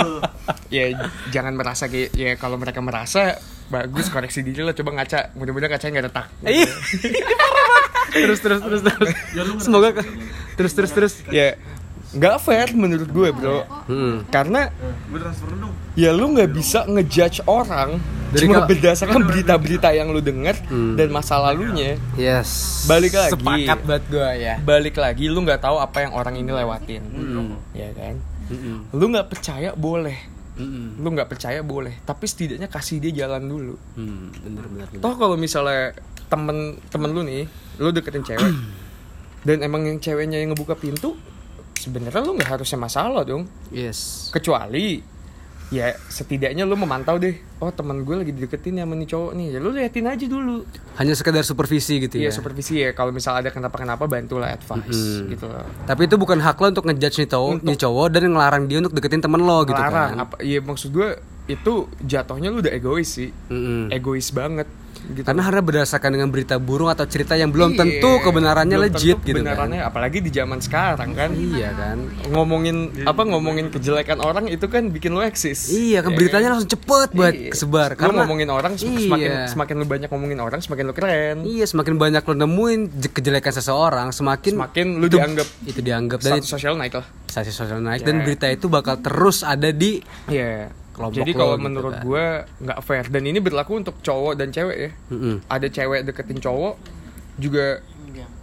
[0.70, 0.84] ya
[1.30, 5.92] jangan merasa kayak ya kalau mereka merasa bagus koreksi diri lah coba ngaca mudah-mudahan kacanya
[5.96, 6.68] nggak retak Iya.
[8.12, 9.08] terus terus terus terus.
[9.60, 10.06] Semoga ke-
[10.54, 11.14] terus terus terus.
[11.28, 11.54] ya
[12.10, 14.26] nggak fair menurut gue bro Hmm.
[14.28, 14.68] karena
[15.06, 15.70] Gue transfer dong.
[16.00, 20.94] Ya lu nggak bisa ngejudge orang Dari cuma berdasarkan berita-berita yang lu denger Hmm.
[20.94, 22.82] dan masa lalunya Yes.
[22.86, 23.34] Balik lagi.
[23.34, 24.54] Sepakat banget gua ya.
[24.60, 27.58] balik lagi lu nggak tahu apa yang orang ini lewatin Hmm.
[27.72, 28.16] ya kan
[28.48, 28.90] Mm-mm.
[28.92, 30.18] lu nggak percaya boleh
[30.56, 30.98] Mm-mm.
[30.98, 34.86] lu nggak percaya boleh tapi setidaknya kasih dia jalan dulu Hmm, bener bener.
[34.88, 35.00] bener.
[35.00, 35.94] toh kalau misalnya
[36.26, 37.44] temen temen lu nih
[37.76, 38.42] lu deketin cewek
[39.46, 41.14] dan emang yang ceweknya yang ngebuka pintu
[41.74, 44.30] sebenarnya lu nggak harusnya masalah dong Yes.
[44.30, 44.98] kecuali
[45.70, 49.58] ya setidaknya lu memantau deh oh teman gue lagi dideketin sama nih cowok nih ya
[49.58, 52.32] lu liatin aja dulu Hanya sekedar supervisi gitu Iya ya.
[52.32, 54.90] supervisi ya kalau misalnya ada kenapa-kenapa bantulah advice
[55.22, 55.30] Mhm.
[55.30, 58.62] gitu loh Tapi itu bukan hak lo untuk ngejudge nih cowok, nih cowok dan ngelarang
[58.66, 60.24] dia untuk deketin temen lo gitu Ngelarang, kan.
[60.24, 61.08] apa iya maksud gue
[61.46, 63.90] itu jatuhnya lu udah egois sih Mm-mm.
[63.90, 64.66] egois banget
[65.12, 68.86] gitu Karena karena berdasarkan dengan berita burung atau cerita yang belum Iya, tentu kebenarannya belum
[68.88, 69.88] legit tentu gitu kebenarannya, kan.
[69.88, 71.98] apalagi di zaman sekarang kan Iya kan.
[72.28, 76.70] ngomongin apa ngomongin kejelekan orang itu kan bikin lu eksis Iya kan Ya beritanya langsung
[76.70, 77.50] cepet buat Iya.
[77.50, 79.06] kesebar karena ngomongin orang sem- Iya.
[79.06, 83.10] semakin semakin lu banyak ngomongin orang semakin lu keren Iya, semakin banyak lo nemuin je-
[83.10, 87.78] kejelekan seseorang, semakin semakin lu itu- dianggap itu dianggap dan status sosial naik lah sosial
[87.78, 88.24] naik dan Iya.
[88.24, 90.70] berita itu bakal terus ada di Iya.
[91.00, 92.02] Kelompok Jadi kalau gitu menurut kan.
[92.04, 92.24] gue
[92.60, 94.90] nggak fair dan ini berlaku untuk cowok dan cewek ya.
[95.08, 95.34] Mm-mm.
[95.46, 96.74] Ada cewek deketin cowok
[97.34, 97.80] juga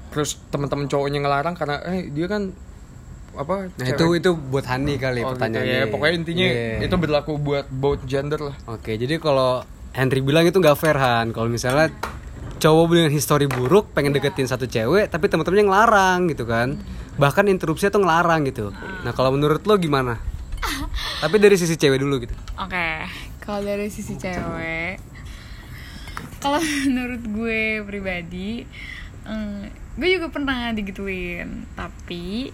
[0.07, 2.49] terus teman-teman cowoknya ngelarang karena eh dia kan
[3.31, 3.69] apa?
[3.69, 3.93] Nah, cewek.
[3.93, 5.77] itu itu buat Hani kali Oh, gitu pertanyaannya.
[5.77, 5.85] ya.
[5.85, 6.81] Pokoknya intinya Iya.
[6.81, 8.55] itu berlaku buat both gender lah.
[8.65, 9.61] Oke, jadi kalau
[9.93, 11.29] Henry bilang itu nggak fair Han.
[11.29, 11.93] Kalau misalnya
[12.57, 16.81] cowok dengan histori buruk pengen deketin satu cewek tapi teman-temannya ngelarang gitu kan.
[17.13, 18.73] Bahkan interupsi tuh ngelarang gitu.
[19.03, 20.17] Nah, kalau menurut lo gimana?
[21.23, 22.35] Tapi dari sisi cewek dulu gitu.
[22.59, 23.07] Oke,
[23.41, 24.99] kalau dari sisi cewek,
[26.43, 28.63] kalau menurut gue pribadi,
[29.25, 32.51] em, gue juga pernah digituin, tapi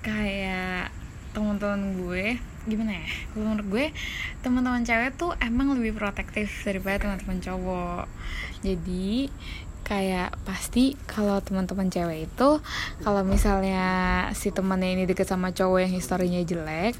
[0.00, 0.90] kayak
[1.36, 2.24] teman-teman gue
[2.68, 3.08] gimana ya?
[3.32, 3.86] Kalau menurut gue
[4.44, 8.04] teman-teman cewek tuh emang lebih protektif daripada teman-teman cowok.
[8.60, 9.28] Jadi
[9.88, 12.60] kayak pasti kalau teman-teman cewek itu
[13.00, 13.88] kalau misalnya
[14.36, 16.92] si temannya ini deket sama cowok yang historinya jelek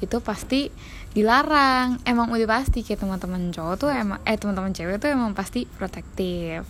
[0.00, 0.68] itu pasti
[1.16, 2.00] dilarang.
[2.04, 6.68] Emang udah pasti kayak teman-teman cowok tuh emang eh teman-teman cewek tuh emang pasti protektif.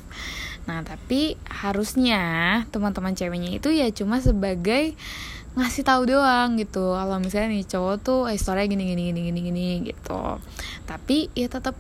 [0.66, 4.94] Nah tapi harusnya teman-teman ceweknya itu ya cuma sebagai
[5.56, 6.94] ngasih tahu doang gitu.
[6.94, 10.38] Kalau misalnya nih cowok tuh historinya gini gini gini gini gini gitu.
[10.84, 11.74] Tapi ya tetap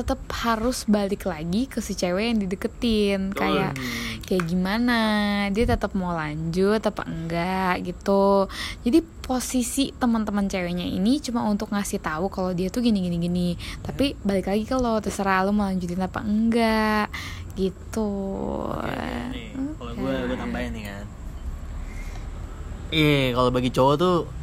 [0.00, 3.34] tetap harus balik lagi ke si cewek yang dideketin.
[3.34, 3.74] Kayak
[4.22, 5.00] kayak gimana?
[5.50, 8.46] Dia tetap mau lanjut apa enggak gitu.
[8.86, 13.48] Jadi posisi teman-teman ceweknya ini cuma untuk ngasih tahu kalau dia tuh gini gini gini.
[13.82, 17.08] Tapi balik lagi ke lo terserah lo mau lanjutin apa enggak
[17.58, 18.14] gitu.
[19.34, 21.04] Nih, kalau gue gue tambahin nih kan.
[22.88, 24.37] Iya kalau bagi cowok tuh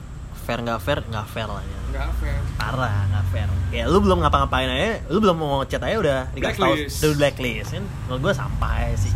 [0.45, 1.79] fair nggak fair nggak fair lah ya.
[1.88, 2.38] Nggak fair.
[2.55, 3.47] Parah nggak fair.
[3.67, 7.69] Kayak lu belum ngapa-ngapain aja lu belum mau chat aja udah dikasih tahu udah blacklist
[7.71, 7.84] kan?
[8.05, 9.12] Kalau gue sampai sih.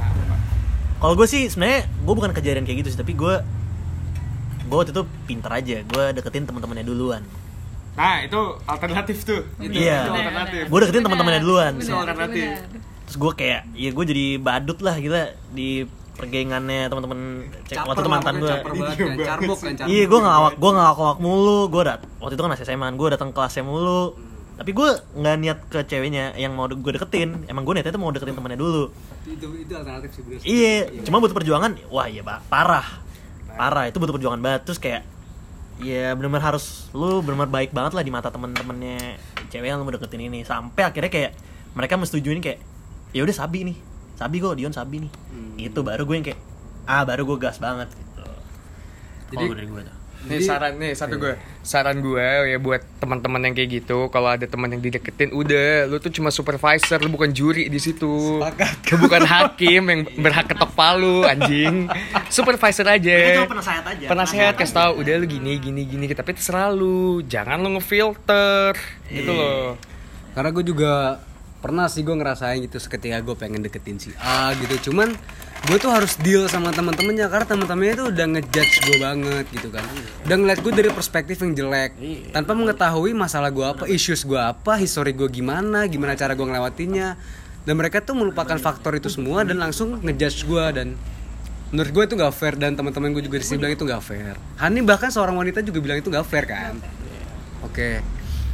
[1.00, 3.36] Kalau gue sih sebenarnya gue bukan kejadian kayak gitu sih tapi gue
[4.66, 5.78] gue waktu itu pinter aja.
[5.84, 7.24] Gue deketin teman-temannya duluan.
[7.92, 9.42] Nah itu alternatif tuh.
[9.58, 10.00] Itu- Iya.
[10.04, 10.62] itu alternatif.
[10.66, 11.72] Gue deketin teman-temannya duluan.
[11.76, 12.48] Itu alternatif.
[13.04, 15.24] terus gue kayak ya gue jadi badut lah gila.
[15.50, 15.84] Di
[16.20, 19.40] pergengannya teman-teman cek waktu itu mantan gue banget kan
[19.88, 21.72] iya gue ngawak gue ngawak mulu.
[21.72, 24.20] Gue dat waktu itu kan masih SMA gue datang kelasnya mulu.
[24.60, 27.48] Tapi gue nggak niat ke ceweknya yang mau gue deketin.
[27.48, 28.92] Emang gue niatnya tuh mau deketin temannya dulu.
[29.24, 32.44] Itu itu alternatif sih iya cuma butuh perjuangan wah iya pak.
[32.52, 32.88] Parah.
[33.56, 34.68] Parah itu butuh perjuangan banget.
[34.68, 35.08] Terus kayak
[35.80, 39.16] ya benar-benar harus lu benar-benar baik banget lah di mata temen-temennya
[39.48, 40.44] cewek yang lu mau deketin ini.
[40.44, 41.32] Sampai akhirnya kayak
[41.72, 42.60] mereka mesetujuin kayak
[43.16, 43.89] ya udah sabi nih
[44.20, 45.12] sabi kok Dion sabi nih.
[45.32, 45.56] Hmm.
[45.58, 46.40] itu baru gue yang kayak
[46.84, 48.26] ah baru gue gas banget gitu.
[49.30, 49.96] Jadi- Kalau dari gue tuh.
[50.20, 51.32] Nih Jadi- saran nih satu gue
[51.64, 55.96] saran gue ya buat teman-teman yang kayak gitu kalau ada teman yang dideketin udah lu
[55.98, 58.36] tuh cuma supervisor lu bukan juri di situ.
[58.44, 61.88] Lu bukan hakim yang berhak ketok palu anjing.
[62.28, 63.48] Supervisor aja.
[63.48, 64.06] Penasehat aja.
[64.06, 67.24] Penasehat kasih tahu udah lu gini gini gini tapi terserah lu.
[67.24, 68.76] Jangan lu ngefilter
[69.08, 69.40] gitu Iya.
[69.40, 69.80] loh.
[70.36, 71.24] Karena gue juga
[71.60, 74.90] pernah sih gue ngerasain gitu ketika gue pengen deketin si A gitu.
[74.92, 75.12] Cuman
[75.68, 79.84] gue tuh harus deal sama teman-temannya karena teman-temannya tuh udah ngejudge gue banget gitu kan.
[80.24, 81.92] Udah ngeliat gue dari perspektif yang jelek.
[82.32, 87.20] Tanpa mengetahui masalah gue apa issues gue apa history gue gimana gimana cara gue ngelewatinya
[87.68, 90.96] dan mereka tuh melupakan faktor itu semua dan langsung ngejudge gue dan
[91.70, 94.34] menurut gue itu gak fair dan teman-teman gue juga di sini bilang itu gak fair.
[94.58, 96.80] Hani bahkan seorang wanita juga bilang itu gak fair kan?
[97.68, 98.00] Oke.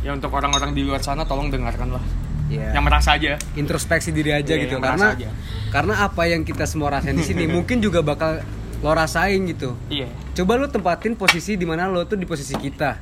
[0.02, 3.36] Ya untuk orang-orang di luar sana tolong dengarkan lah ya yang merasa aja.
[3.54, 4.78] Introspeksi diri aja Iya, gitu.
[4.78, 5.30] karena aja.
[5.70, 8.42] karena apa yang kita semua rasain di sini mungkin juga bakal
[8.78, 9.74] lo rasain gitu.
[9.88, 10.06] Iya.
[10.34, 13.02] Coba lo tempatin posisi di mana lo tuh di posisi kita.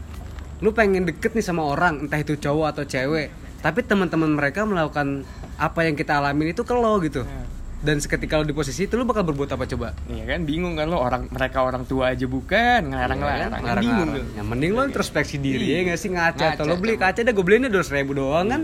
[0.60, 3.28] Lo pengen deket nih sama orang entah itu cowok atau cewek.
[3.60, 5.24] Tapi teman-teman mereka melakukan
[5.56, 7.24] apa yang kita alamin itu ke lo gitu.
[7.24, 7.42] Iya.
[7.84, 9.92] dan seketika lo di posisi itu lo bakal berbuat apa coba?
[10.08, 13.52] Iya kan bingung kan lo orang mereka orang tua aja bukan ngelarang Iya ngelarang kan?
[13.52, 14.24] kan bingung Ngarang-ngarang.
[14.24, 14.38] tuh.
[14.40, 15.76] yang mending lo introspeksi diri Iya.
[15.76, 16.10] ya nggak sih?
[16.10, 16.46] Ngaca.
[16.50, 18.62] Atau Ngaca, lo beli kaca dah gue beliinnya dua ribu doang kan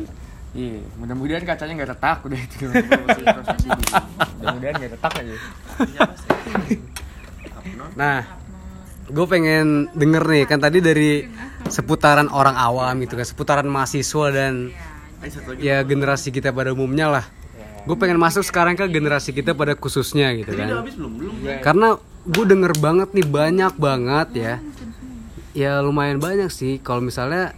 [0.50, 2.66] Iya, mudah-mudahan kacanya nggak retak udah itu.
[2.66, 5.38] mudah-mudahan nggak retak aja.
[7.94, 8.26] Nah,
[9.06, 11.30] gue pengen denger nih kan tadi dari
[11.70, 14.74] seputaran orang awam gitu kan, seputaran mahasiswa dan
[15.62, 17.26] ya generasi kita pada umumnya lah.
[17.86, 20.82] Gue pengen masuk sekarang ke generasi kita pada khususnya gitu kan.
[21.62, 21.94] Karena
[22.26, 24.56] gue denger banget nih banyak banget ya.
[25.54, 27.54] Ya lumayan banyak sih kalau misalnya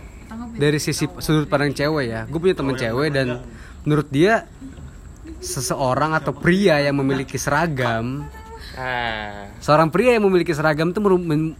[0.55, 2.21] dari sisi sudut pandang cewek ya.
[2.27, 3.41] Gue punya temen cewek dan
[3.83, 4.45] menurut dia
[5.41, 8.25] seseorang atau pria yang memiliki seragam
[8.71, 11.03] Ah, seorang pria yang memiliki seragam itu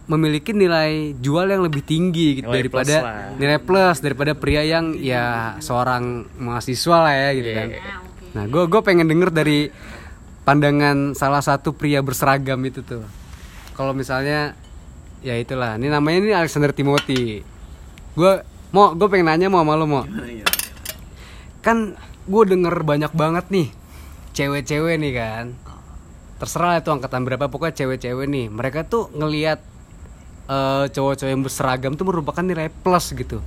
[0.08, 3.28] memiliki nilai jual yang lebih tinggi gitu Nilai daripada plus lah.
[3.36, 7.68] nilai plus daripada pria yang ya seorang mahasiswa lah ya gitu kan.
[7.68, 7.80] Iya.
[8.32, 9.68] Nah, gue gue pengen denger dari
[10.48, 13.04] pandangan salah satu pria berseragam itu tuh.
[13.76, 14.56] Kalau misalnya
[15.20, 17.44] ya itulah, ini namanya ini Alexander Timothy.
[18.16, 18.40] Gue
[18.72, 20.04] mau gue pengen nanya mau sama lo mau.
[21.60, 23.68] Kan gue denger banyak banget nih
[24.32, 25.44] cewek-cewek nih kan.
[26.40, 28.46] Terserah itu angkatan berapa pokoknya cewek-cewek nih.
[28.48, 29.60] Mereka tuh ngelihat
[30.48, 33.38] eh, cowok-cowok yang berseragam tuh merupakan nilai plus gitu.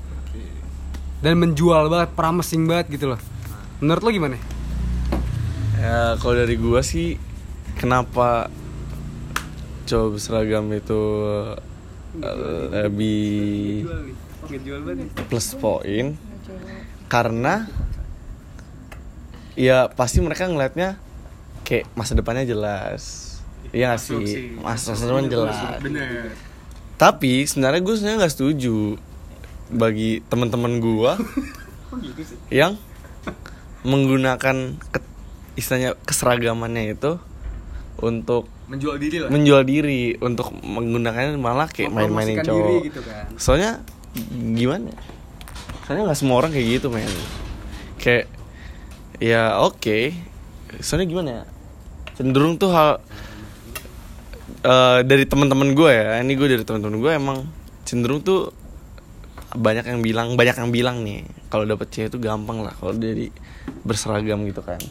[1.19, 3.19] Dan menjual banget promising banget gitu loh.
[3.81, 4.37] Menurut lo gimana?
[5.81, 7.19] Ya kalau dari gua sih
[7.75, 8.47] kenapa
[9.89, 11.01] cowok berseragam itu
[12.21, 13.85] eh, lebih
[15.25, 16.13] plus poin
[17.05, 17.65] karena
[19.55, 20.99] ya pasti mereka ngelihatnya
[21.61, 23.33] kayak masa depannya jelas.
[23.69, 24.55] Iya nggak sih?
[24.55, 25.57] Masa depan jelas.
[25.79, 26.31] Bener.
[26.95, 28.95] tapi sebenarnya gue sebenarnya nggak setuju
[29.67, 31.19] bagi teman-teman gua
[32.53, 32.79] yang
[33.83, 35.09] menggunakan ke-
[35.55, 37.19] istilahnya keseragamannya itu
[37.99, 39.29] untuk menjual diri lah.
[39.29, 42.47] menjual diri untuk menggunakannya malah kayak main-mainin cowok.
[42.47, 43.23] diri gitu kan.
[43.35, 43.71] Soalnya
[44.55, 44.91] gimana?
[44.91, 44.99] ya?
[45.85, 47.11] Soalnya nggak semua orang kayak gitu men.
[48.01, 48.31] Kayak
[49.21, 50.15] ya oke.
[50.81, 51.43] Soalnya gimana ya?
[52.15, 53.03] Cenderung tuh hal
[54.63, 56.19] eh, dari teman-teman gue ya.
[56.23, 57.37] Ini gue dari teman-teman gue emang
[57.85, 58.49] cenderung tuh
[59.55, 63.31] banyak yang bilang banyak yang bilang nih kalau dapet cewek itu gampang lah kalau dari
[63.85, 64.81] berseragam gitu kan.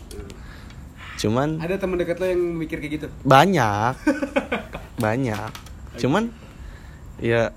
[1.21, 3.95] Cuman ada teman dekat lo yang mikir kayak gitu banyak
[5.05, 5.51] banyak
[5.99, 6.31] cuman
[7.23, 7.55] ya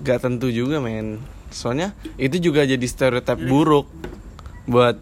[0.00, 1.20] gak tentu juga men.
[1.50, 3.90] Soalnya itu juga jadi stereotip buruk
[4.64, 4.96] buat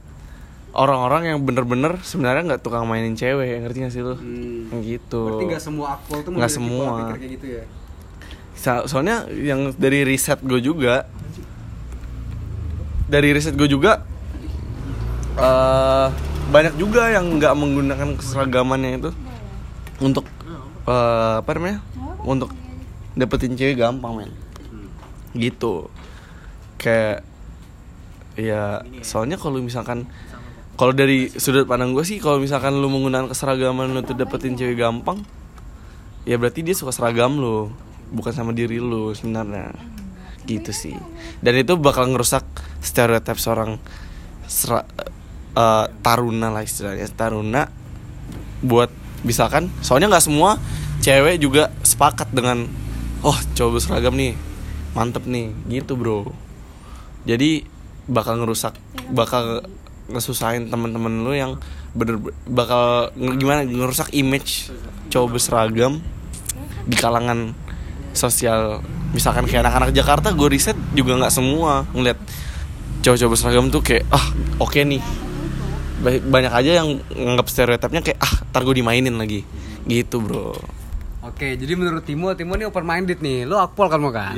[0.73, 4.15] orang-orang yang bener-bener sebenarnya nggak tukang mainin cewek ngerti gak sih lu?
[4.15, 4.81] Hmm.
[4.81, 5.23] gitu.
[5.29, 7.13] Berarti nggak semua akpol tuh Nggak semua.
[7.13, 7.65] kayak gitu ya?
[8.55, 11.07] So- soalnya yang dari riset gue juga
[13.09, 14.05] dari riset gue juga
[15.39, 16.07] eh
[16.49, 19.11] banyak juga yang nggak menggunakan keseragamannya itu
[20.01, 20.25] untuk
[20.85, 21.81] eh, apa namanya?
[22.21, 22.51] Untuk
[23.15, 24.31] dapetin cewek gampang men
[25.37, 25.91] gitu.
[26.79, 27.27] Kayak
[28.39, 30.07] ya soalnya kalau misalkan
[30.79, 34.79] kalau dari sudut pandang gue sih kalau misalkan lu menggunakan keseragaman lu untuk dapetin cewek
[34.79, 35.27] gampang
[36.23, 37.75] ya berarti dia suka seragam lu
[38.15, 39.75] bukan sama diri lu sebenarnya.
[40.49, 40.97] Gitu sih.
[41.45, 42.47] Dan itu bakal ngerusak
[42.81, 43.77] stereotip seorang
[44.49, 44.89] sera-
[45.59, 47.11] eh, taruna lah istilahnya.
[47.13, 47.69] Taruna
[48.63, 48.91] buat
[49.27, 50.59] misalkan soalnya nggak semua
[51.03, 52.67] cewek juga sepakat dengan
[53.23, 54.35] oh cowok berseragam nih
[54.97, 56.29] mantep nih gitu bro.
[57.29, 57.65] Jadi
[58.09, 58.77] bakal ngerusak
[59.13, 59.65] bakal
[60.09, 61.61] ngesusahin teman-teman lu yang
[61.93, 62.17] bener
[62.49, 64.73] bakal gimana ngerusak image
[65.13, 66.01] cowok berseragam
[66.89, 67.53] di kalangan
[68.17, 68.81] sosial.
[69.13, 72.17] Misalkan kayak anak-anak Jakarta gue riset juga nggak semua ngeliat
[73.05, 74.27] cowok-cowok berseragam tuh kayak ah
[74.61, 75.01] oke nih.
[75.99, 79.45] Ba- banyak aja yang nganggap stereotipnya kayak ah ntar gue dimainin lagi.
[79.89, 80.78] Gitu bro
[81.29, 83.45] Oke, jadi menurut Timo, Timo ini open minded nih.
[83.45, 84.33] Lo akpol kan mau kan?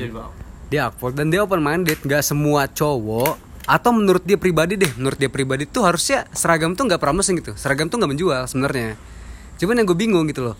[0.70, 2.02] Dia akpol dan dia open minded.
[2.02, 6.90] Gak semua cowok atau menurut dia pribadi deh, menurut dia pribadi tuh harusnya seragam tuh
[6.90, 7.54] nggak promising gitu.
[7.54, 8.98] Seragam tuh nggak menjual sebenarnya.
[9.62, 10.56] Cuman yang gue bingung gitu loh.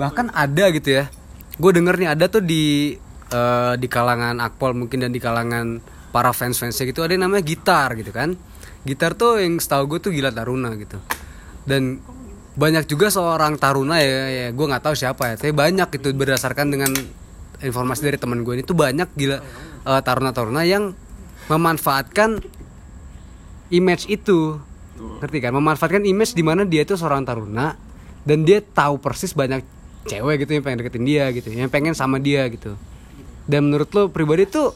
[0.00, 1.12] Bahkan ada gitu ya.
[1.60, 2.96] Gue denger nih ada tuh di
[3.28, 7.44] eh, di kalangan akpol mungkin dan di kalangan para fans fansnya gitu ada yang namanya
[7.44, 8.32] gitar gitu kan.
[8.88, 10.96] Gitar tuh yang setahu gue tuh gila taruna gitu.
[11.68, 12.00] Dan
[12.56, 15.34] banyak juga seorang taruna ya, ya gue nggak tahu siapa ya.
[15.36, 16.90] Tapi banyak itu berdasarkan dengan
[17.60, 18.64] informasi dari teman gue ini.
[18.64, 19.38] Tuh banyak gila
[19.84, 20.96] eh, taruna-taruna yang
[21.52, 22.40] memanfaatkan
[23.68, 24.56] image itu.
[24.96, 25.52] Ngerti kan?
[25.52, 27.76] Memanfaatkan image di mana dia itu seorang taruna
[28.24, 29.60] dan dia tahu persis banyak
[30.08, 32.72] cewek gitu yang pengen deketin dia gitu yang pengen sama dia gitu.
[33.44, 34.72] Dan menurut lo pribadi tuh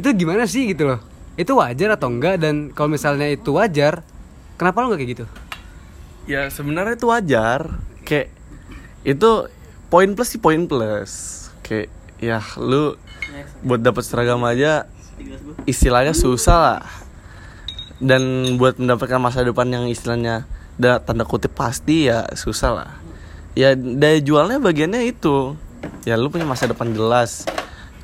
[0.00, 1.00] itu gimana sih gitu loh?
[1.36, 2.40] Itu wajar atau enggak?
[2.40, 4.00] Dan kalau misalnya itu wajar
[4.56, 5.26] kenapa lo nggak kayak gitu
[6.26, 7.78] ya sebenarnya itu wajar.
[8.06, 8.34] Kayak
[9.02, 9.30] itu
[9.90, 11.12] poin plus sih poin plus.
[11.62, 11.90] Kayak
[12.22, 12.94] ya lu
[13.62, 14.86] buat dapat seragam aja
[15.66, 16.82] istilahnya susah lah.
[18.02, 20.42] Dan buat mendapatkan masa depan yang istilahnya
[20.74, 22.90] da, tanda kutip pasti ya susah lah.
[23.54, 25.54] Ya daya jualnya bagiannya itu.
[26.02, 27.46] Ya lu punya masa depan jelas.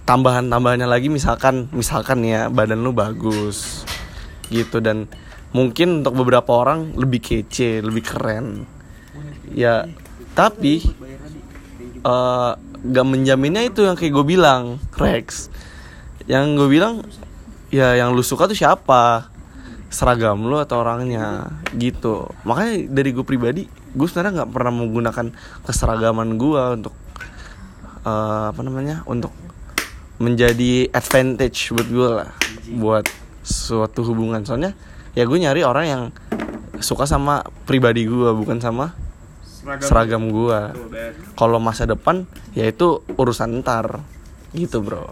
[0.06, 3.82] Tambahan tambahannya lagi misalkan misalkan ya badan lu bagus.
[4.48, 5.10] Gitu dan
[5.52, 8.68] mungkin untuk beberapa orang lebih kece lebih keren.
[9.52, 9.88] Ya
[10.36, 10.84] tapi
[11.98, 15.50] eh gak menjaminnya itu yang kayak gue bilang Rex.
[16.30, 16.94] Yang gue bilang
[17.72, 19.32] ya yang lu suka tuh siapa?
[19.88, 21.48] Seragam lu atau orangnya?
[21.74, 22.28] Gitu.
[22.44, 25.26] Makanya dari gue pribadi gue sebenarnya nggak pernah menggunakan
[25.64, 26.94] keseragaman gue untuk
[28.04, 29.32] eh, apa namanya untuk
[30.20, 32.30] menjadi advantage buat gue lah.
[32.78, 33.06] Buat
[33.42, 34.44] suatu hubungan.
[34.44, 34.76] Soalnya
[35.18, 36.02] ya gue nyari orang yang
[36.78, 38.94] suka sama pribadi gue bukan sama
[39.82, 40.58] seragam gue
[41.34, 42.22] kalau masa depan
[42.54, 43.98] ya itu urusan ntar.
[44.54, 45.04] Gitu bro.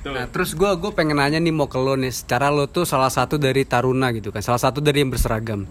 [0.00, 3.12] Nah, terus gue gue pengen nanya nih mau ke lo nih, secara lo tuh salah
[3.12, 5.68] satu dari taruna gitu kan, salah satu dari yang berseragam.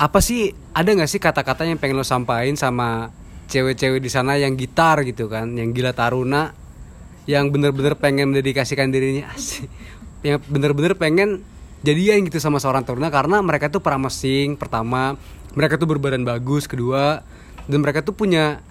[0.00, 3.12] Apa sih ada nggak sih kata-kata yang pengen lo sampaikan sama
[3.52, 6.56] cewek-cewek di sana yang gitar gitu kan, yang gila taruna,
[7.28, 9.68] yang bener-bener pengen mendedikasikan dirinya, asik,
[10.24, 11.44] yang bener-bener pengen
[11.86, 15.14] jadian gitu sama seorang taruna karena mereka tuh promising pertama,
[15.54, 17.22] mereka tuh berbadan bagus kedua,
[17.70, 18.62] dan mereka tuh punya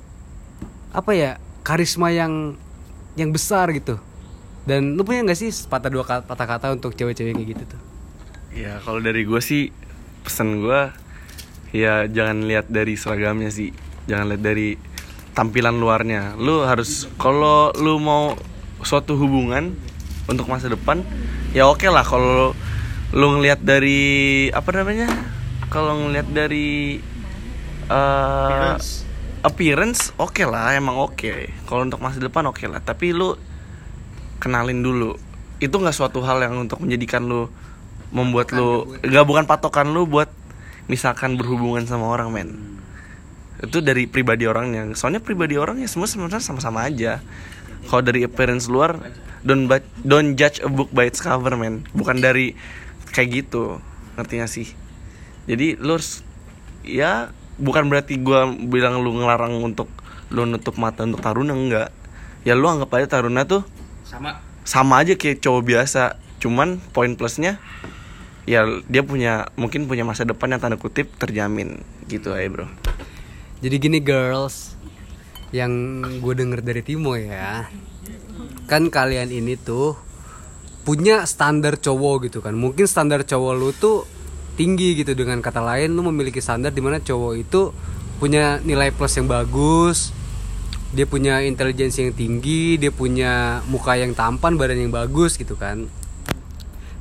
[0.92, 1.32] apa ya
[1.64, 2.56] karisma yang
[3.16, 4.00] yang besar gitu.
[4.68, 7.82] Dan lu punya nggak sih patah dua kata, patah kata untuk cewek-cewek kayak gitu tuh?
[8.52, 9.72] Ya kalau dari gue sih
[10.28, 10.92] pesan gue
[11.72, 13.72] ya jangan lihat dari seragamnya sih,
[14.12, 14.76] jangan lihat dari
[15.32, 16.36] tampilan luarnya.
[16.36, 18.36] Lu harus kalau lu mau
[18.84, 19.72] suatu hubungan
[20.28, 21.02] untuk masa depan
[21.56, 22.52] ya oke lah kalau
[23.16, 25.08] lu ngelihat dari apa namanya?
[25.72, 27.00] Kalau ngelihat dari
[27.88, 28.74] eh,
[29.44, 30.12] appearance.
[30.20, 31.52] oke lah emang oke.
[31.68, 32.84] Kalau untuk masa depan oke lah.
[32.84, 33.36] Tapi lu
[34.44, 35.16] kenalin dulu.
[35.64, 37.48] Itu nggak suatu hal yang untuk menjadikan lu
[38.12, 40.32] membuat lu nggak bukan patokan lu buat
[40.88, 42.50] misalkan berhubungan sama orang men.
[43.64, 44.88] Itu dari pribadi orangnya.
[44.96, 47.24] Soalnya pribadi orangnya semua sebenarnya sama-sama aja.
[47.88, 49.00] Kalau dari appearance luar
[49.48, 49.72] don't
[50.04, 52.58] don't judge a book by its cover man bukan dari
[53.18, 53.82] kayak gitu.
[54.14, 54.68] Ngerti gak sih?
[55.50, 56.22] Jadi lu harus
[56.86, 59.90] ya bukan berarti gua bilang lu ngelarang untuk
[60.30, 61.90] lu nutup mata untuk taruna enggak.
[62.46, 63.66] Ya lu anggap aja taruna tuh
[64.06, 64.46] sama.
[64.62, 66.22] sama aja kayak cowok biasa.
[66.38, 67.58] Cuman poin plusnya
[68.46, 71.82] ya dia punya mungkin punya masa depan yang tanda kutip terjamin.
[72.06, 72.70] Gitu aja bro.
[73.58, 74.78] Jadi gini girls,
[75.50, 77.66] yang gue denger dari Timo ya,
[78.70, 79.98] kan kalian ini tuh
[80.88, 82.56] punya standar cowok gitu kan.
[82.56, 84.08] Mungkin standar cowok lu tuh
[84.56, 87.76] tinggi gitu dengan kata lain lu memiliki standar di mana cowok itu
[88.24, 90.16] punya nilai plus yang bagus,
[90.96, 95.92] dia punya intelijensi yang tinggi, dia punya muka yang tampan, badan yang bagus gitu kan.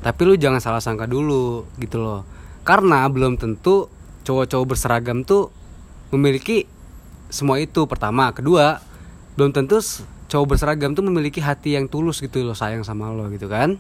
[0.03, 2.27] Tapi lu jangan salah sangka dulu gitu loh.
[2.67, 3.87] Karena belum tentu
[4.27, 5.55] cowok-cowok berseragam tuh
[6.11, 6.67] memiliki
[7.31, 8.83] semua itu pertama kedua
[9.39, 9.79] belum tentu
[10.27, 13.79] cowok berseragam tuh memiliki hati yang tulus gitu loh sayang sama lo gitu kan.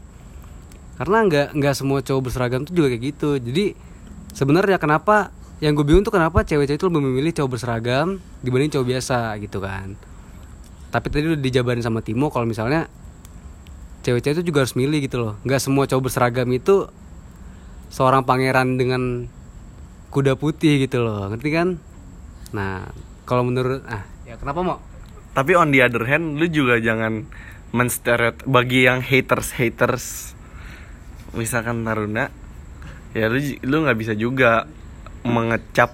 [0.97, 3.37] Karena nggak nggak semua cowok berseragam tuh juga kayak gitu.
[3.37, 3.77] Jadi
[4.33, 8.87] sebenarnya kenapa yang gue bingung tuh kenapa cewek-cewek itu lebih memilih cowok berseragam dibanding cowok
[8.87, 9.97] biasa gitu kan.
[10.93, 12.89] Tapi tadi udah dijabarin sama Timo kalau misalnya
[14.07, 15.35] cewek-cewek itu juga harus milih gitu loh.
[15.43, 16.89] Nggak semua cowok berseragam itu
[17.91, 19.27] seorang pangeran dengan
[20.15, 21.29] kuda putih gitu loh.
[21.29, 21.69] Ngerti kan?
[22.55, 22.87] Nah
[23.27, 24.79] kalau menurut ah ya kenapa mau
[25.37, 27.29] tapi on the other hand lu juga jangan
[27.77, 30.33] menstereot bagi yang haters haters.
[31.37, 32.33] Misalkan taruna
[33.13, 34.65] ya lu lu nggak bisa juga
[35.29, 35.93] mengecap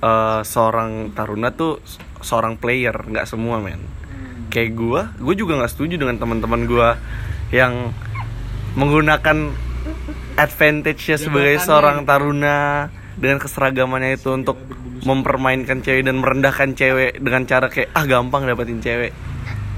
[0.00, 1.84] eh, seorang taruna tuh
[2.24, 3.84] seorang player nggak semua men.
[4.48, 6.96] Kayak gua gua juga nggak setuju dengan teman-teman gua
[7.52, 7.92] yang
[8.80, 9.52] menggunakan
[10.40, 12.88] advantage-nya sebagai seorang taruna
[13.20, 14.56] dengan keseragamannya itu untuk
[15.04, 19.12] mempermainkan cewek dan merendahkan cewek dengan cara kayak ah gampang dapetin cewek.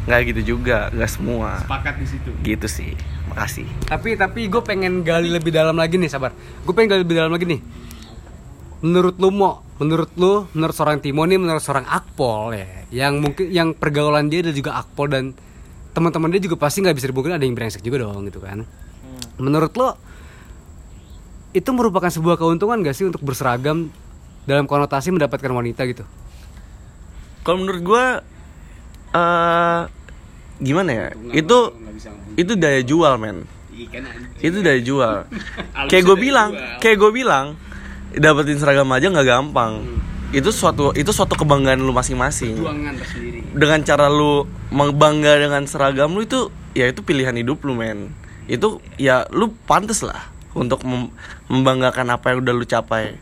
[0.08, 1.64] Nggak gitu juga nggak semua.
[1.64, 2.30] Sepakat di situ.
[2.44, 2.92] Gitu sih.
[3.32, 3.68] Makasih.
[3.88, 6.30] Tapi tapi gue pengen gali lebih dalam lagi nih sabar.
[6.62, 7.60] Gue pengen gali lebih dalam lagi nih.
[8.84, 13.46] Menurut lu mau menurut lu menurut seorang Timo nih menurut seorang Akpol ya yang mungkin
[13.46, 15.24] yang pergaulan dia adalah juga Akpol dan
[15.94, 18.66] teman-teman dia juga pasti nggak bisa dipungkiri ada yang brengsek juga dong gitu kan.
[19.38, 19.94] Menurut lo
[21.56, 23.88] itu merupakan sebuah keuntungan gak sih untuk berseragam
[24.48, 26.08] dalam konotasi mendapatkan wanita gitu?
[27.44, 28.04] Kalau menurut gua
[29.12, 29.80] eh
[30.64, 31.06] gimana ya?
[31.36, 31.76] Itu
[32.40, 33.44] itu daya jual men.
[34.40, 35.28] Itu daya jual.
[35.92, 36.48] Kayak gue bilang
[36.80, 37.54] kayak gue bilang
[38.16, 39.84] dapetin seragam aja nggak gampang.
[40.32, 42.58] Itu suatu itu suatu kebanggaan lu masing-masing.
[43.54, 48.10] Dengan cara lu membangga dengan seragam lu itu ya itu pilihan hidup lu men.
[48.48, 50.26] Itu ya lu pantes lah
[50.56, 51.12] untuk mem-
[51.46, 53.14] membanggakan apa yang udah lu capai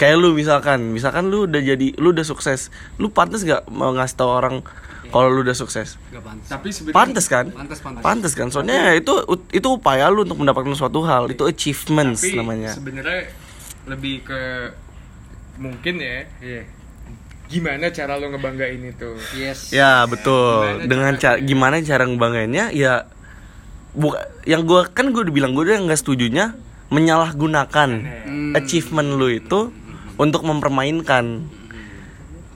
[0.00, 4.16] kayak lu misalkan misalkan lu udah jadi lu udah sukses lu pantes gak mau ngasih
[4.16, 4.64] tau orang
[5.10, 5.98] kalau lu udah sukses?
[6.14, 6.48] Gak pantas.
[6.48, 7.46] Tapi sebenarnya pantes kan?
[7.50, 8.02] Pantes, pantes.
[8.02, 8.46] pantes kan?
[8.54, 9.12] Soalnya ya itu
[9.50, 11.26] itu upaya lu untuk mendapatkan suatu hal.
[11.34, 12.70] Itu achievements tapi namanya.
[12.78, 13.26] sebenarnya
[13.90, 14.70] lebih ke
[15.60, 16.62] mungkin ya iya.
[17.50, 19.18] gimana cara lo ngebanggain itu?
[19.34, 19.74] Yes.
[19.74, 20.78] Ya betul.
[20.78, 22.64] Gimana dengan cara gimana cara ngebanggainnya?
[22.70, 23.10] Ya
[23.90, 26.54] buka yang gua kan gue udah bilang gue udah nggak setujunya
[26.94, 27.90] menyalahgunakan
[28.54, 29.74] achievement lu itu
[30.20, 31.48] untuk mempermainkan.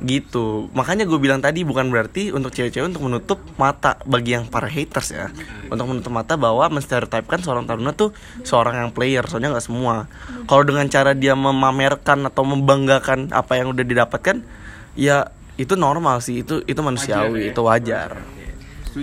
[0.04, 0.68] Gitu.
[0.76, 5.16] Makanya gue bilang tadi bukan berarti untuk cewek-cewek untuk menutup mata bagi yang para haters
[5.16, 5.32] ya.
[5.72, 8.12] Untuk menutup mata bahwa menstereotipkan seorang taruna tuh
[8.44, 10.04] seorang yang player soalnya nggak semua.
[10.44, 14.44] Kalau dengan cara dia memamerkan atau membanggakan apa yang udah didapatkan
[14.92, 16.44] ya itu normal sih.
[16.44, 17.50] Itu itu manusiawi ya.
[17.56, 18.10] itu wajar.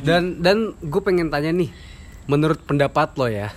[0.06, 1.74] Dan dan gue pengen tanya nih,
[2.30, 3.52] menurut pendapat lo ya,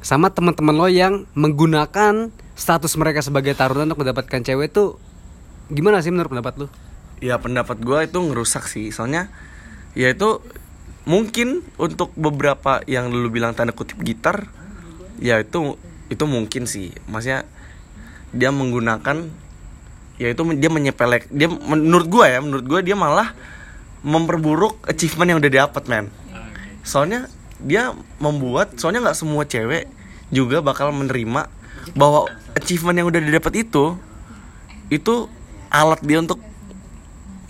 [0.00, 4.96] sama teman-teman lo yang menggunakan status mereka sebagai taruna untuk mendapatkan cewek tuh
[5.68, 6.68] gimana sih menurut pendapat lo?
[7.20, 8.92] ya pendapat gue itu ngerusak sih.
[8.92, 9.28] Soalnya
[9.96, 10.40] ya itu
[11.06, 14.50] mungkin untuk beberapa yang dulu bilang tanda kutip gitar
[15.22, 15.80] ya itu
[16.12, 16.92] itu mungkin sih.
[17.08, 17.48] Maksudnya
[18.36, 19.32] dia menggunakan
[20.20, 23.32] ya itu dia menyepelek dia menurut gue ya menurut gue dia malah
[24.06, 26.06] memperburuk achievement yang udah didapat men.
[26.86, 27.26] Soalnya
[27.56, 29.88] dia membuat soalnya nggak semua cewek
[30.28, 31.48] juga bakal menerima
[31.94, 33.94] bahwa achievement yang udah didapat itu
[34.88, 35.28] itu
[35.68, 36.40] alat dia untuk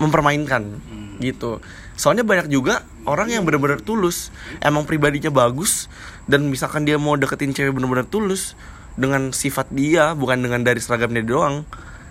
[0.03, 0.83] mempermainkan
[1.23, 1.63] gitu.
[1.97, 4.29] Soalnya banyak juga orang yang benar-benar tulus
[4.61, 5.89] emang pribadinya bagus
[6.29, 8.59] dan misalkan dia mau deketin cewek benar-benar tulus
[8.99, 11.65] dengan sifat dia bukan dengan dari seragamnya doang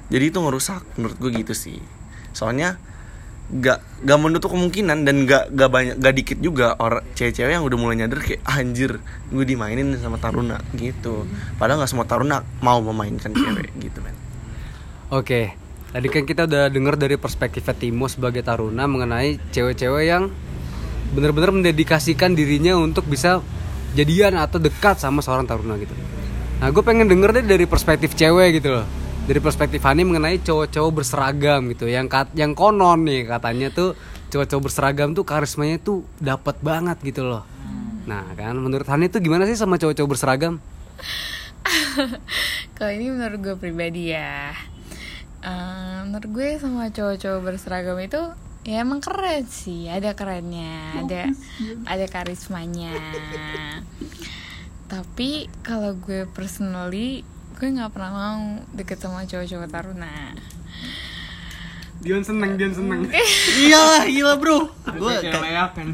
[0.10, 1.78] jadi itu ngerusak menurut gue gitu sih.
[2.34, 2.78] Soalnya
[3.46, 7.78] gak gak menutup kemungkinan dan gak gak banyak gak dikit juga orang cewek-cewek yang udah
[7.78, 8.98] mulai nyadar kayak "Ah, anjir
[9.30, 11.30] gue dimainin sama taruna gitu
[11.62, 14.18] padahal nggak semua taruna mau memainkan cewek gitu men
[15.14, 15.54] Oke,
[15.94, 20.34] tadi kan kita udah denger dari perspektifnya Timo sebagai taruna mengenai cewek-cewek yang
[21.14, 23.46] benar-benar mendedikasikan dirinya untuk bisa
[23.94, 25.94] jadian atau dekat sama seorang taruna gitu.
[26.58, 28.86] Nah, gue pengen denger deh dari perspektif cewek gitu loh.
[29.26, 33.98] Dari perspektif Hani mengenai cowok-cowok berseragam gitu, yang kat, yang konon nih katanya tuh
[34.30, 37.42] cowok-cowok berseragam tuh karismanya tuh dapat banget gitu loh.
[38.06, 40.62] Nah, kan menurut Hani tuh gimana sih sama cowok-cowok berseragam?
[42.78, 44.54] Kalau ini menurut gue pribadi ya
[45.46, 48.22] Eh, Menurut gue sama cowok-cowok berseragam itu
[48.66, 49.86] Ya emang keren sih.
[49.90, 51.22] Ada kerennya Ada
[51.86, 52.94] ada karismanya.
[54.86, 57.22] Tapi kalau gue personally
[57.56, 58.42] Gue nggak pernah mau
[58.76, 60.36] deket sama cowok-cowok taruna.
[62.04, 63.02] Dion seneng, Dion seneng.
[63.56, 64.68] Iya gila bro.
[65.00, 65.88] Gue kan.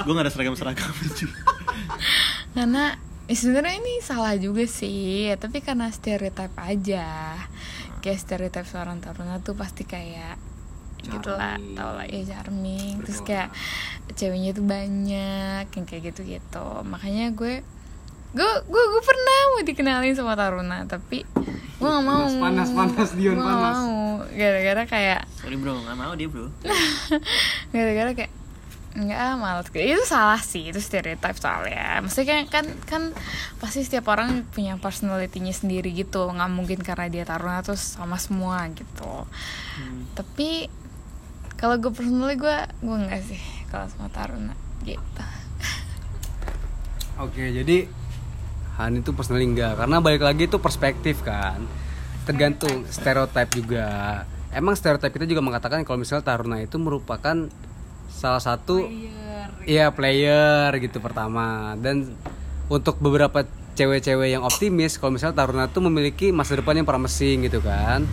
[0.00, 0.90] gue gak ada seragam-seragam
[2.56, 2.98] karena
[3.30, 5.30] ya sebenarnya ini salah juga sih.
[5.30, 7.38] Ya, tapi karena stereotip aja.
[8.02, 10.34] Kayak stereotip seorang taruna tuh pasti kayak
[11.06, 13.00] gitulah tau lah ya charming.
[13.06, 13.54] Terus kayak
[14.18, 17.62] ceweknya tuh banyak yang kayak gitu gitu makanya gue
[18.30, 21.26] gue gue gue pernah mau dikenalin sama taruna tapi
[21.80, 22.28] gue gak mau.
[22.28, 23.76] Panas, panas, Dion, nggak panas.
[23.80, 23.96] mau.
[24.36, 26.52] Gara-gara kayak Sorry bro gak mau dia bro.
[27.74, 28.32] Gara-gara kayak
[28.90, 29.70] Enggak ah males.
[29.70, 32.02] Itu salah sih itu stereotype soalnya.
[32.02, 33.02] Maksudnya kan kan kan
[33.62, 36.26] pasti setiap orang punya personality-nya sendiri gitu.
[36.26, 39.30] Nggak mungkin karena dia taruna terus sama semua gitu.
[40.18, 40.66] Tapi
[41.54, 43.38] kalau gue personally gue gue enggak sih
[43.70, 45.24] kalau sama taruna gitu.
[47.22, 47.86] Oke, jadi
[48.80, 51.60] Han itu personally enggak karena balik lagi itu perspektif kan.
[52.24, 54.22] Tergantung stereotip juga.
[54.50, 57.36] Emang stereotip kita juga mengatakan kalau misalnya Taruna itu merupakan
[58.10, 58.82] salah satu
[59.68, 62.10] Iya player gitu pertama dan
[62.72, 63.44] untuk beberapa
[63.76, 68.04] cewek-cewek yang optimis kalau misalnya Taruna tuh memiliki masa depan yang promising gitu kan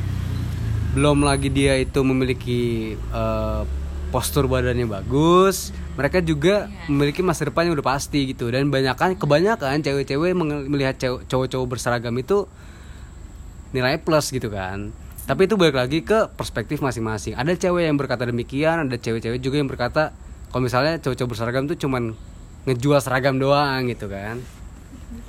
[0.93, 3.61] belum lagi dia itu memiliki eh,
[4.09, 8.53] postur badannya bagus mereka juga memiliki masa depan yang udah pasti gitu.
[8.53, 10.37] Dan banyakan kebanyakan cewek-cewek
[10.69, 10.95] melihat
[11.25, 12.45] cowok-cowok berseragam itu
[13.73, 14.93] nilai plus gitu kan.
[15.27, 17.35] Tapi itu balik lagi ke perspektif masing-masing.
[17.35, 20.15] Ada cewek yang berkata demikian ada cewek-cewek juga yang berkata
[20.53, 22.15] kalau misalnya cowok-cowok berseragam tuh cuman
[22.63, 24.39] ngejual seragam doang gitu kan.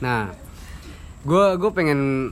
[0.04, 0.30] Nah
[1.26, 2.30] gue gue pengen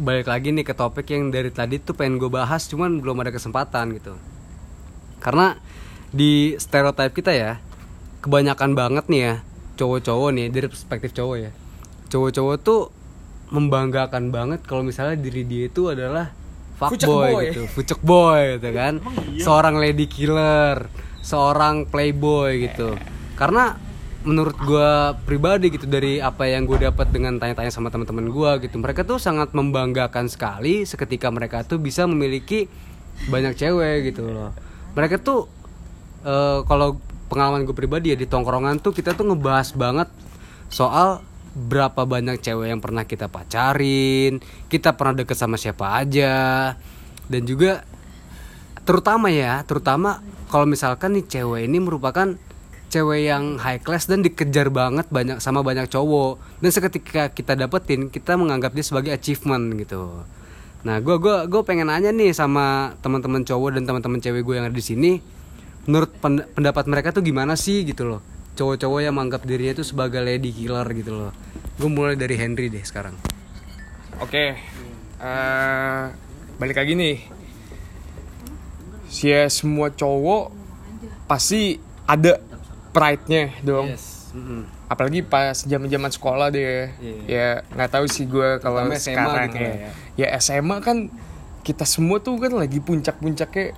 [0.00, 3.30] balik lagi nih ke topik yang dari tadi tuh pengen gue bahas cuman belum ada
[3.30, 4.18] kesempatan gitu.
[5.22, 5.54] Karena
[6.10, 7.52] di stereotip kita ya
[8.20, 9.34] kebanyakan banget nih ya
[9.80, 11.50] cowok-cowok nih dari perspektif cowok ya.
[12.12, 12.80] Cowok-cowok tuh
[13.50, 16.30] membanggakan banget kalau misalnya diri dia itu adalah
[16.78, 17.42] fuckboy boy.
[17.50, 19.00] gitu fucek boy gitu kan.
[19.40, 20.84] Seorang lady killer
[21.24, 22.92] seorang playboy gitu.
[23.40, 23.72] Karena
[24.20, 28.76] menurut gua pribadi gitu dari apa yang gue dapat dengan tanya-tanya sama teman-teman gua gitu
[28.76, 32.68] mereka tuh sangat membanggakan sekali seketika mereka tuh bisa memiliki
[33.32, 34.52] banyak cewek gitu loh.
[34.92, 35.48] Mereka tuh
[36.24, 36.98] eh, kalau
[37.30, 40.08] pengalaman gue pribadi ya di tongkrongan tuh kita tuh ngebahas banget
[40.70, 44.38] soal berapa banyak cewek yang pernah kita pacarin
[44.70, 46.74] kita pernah deket sama siapa aja
[47.30, 47.82] dan juga
[48.86, 52.34] terutama ya terutama kalau misalkan nih cewek ini merupakan
[52.90, 56.42] cewek yang high class dan dikejar banget banyak sama banyak cowok.
[56.58, 60.26] Dan seketika kita dapetin kita menganggap dia sebagai achievement gitu.
[60.82, 64.66] Nah gue gua gue pengen nanya nih sama teman-teman cowok dan teman-teman cewek gue yang
[64.66, 65.12] ada di sini
[65.84, 68.20] menurut pen- pendapat mereka tuh gimana sih gitu loh
[68.54, 71.32] cowok-cowok yang menganggap dirinya itu sebagai lady killer gitu loh
[71.76, 73.16] gue mulai dari Henry deh sekarang
[74.20, 74.52] Oke,
[75.16, 76.02] eh,
[76.60, 77.16] balik lagi nih.
[79.24, 80.52] Ya semua cowok
[81.24, 82.36] pasti ada
[82.92, 83.96] pride-nya dong.
[84.30, 84.62] Mm-mm.
[84.86, 86.92] Apalagi pas zaman-zaman sekolah deh.
[87.00, 87.16] Iya.
[87.26, 89.72] Ya nggak tahu sih gue kalau SMA sekarang gitu ya.
[89.72, 89.90] ya.
[90.20, 91.08] Ya SMA kan
[91.64, 93.72] kita semua tuh kan lagi puncak-puncaknya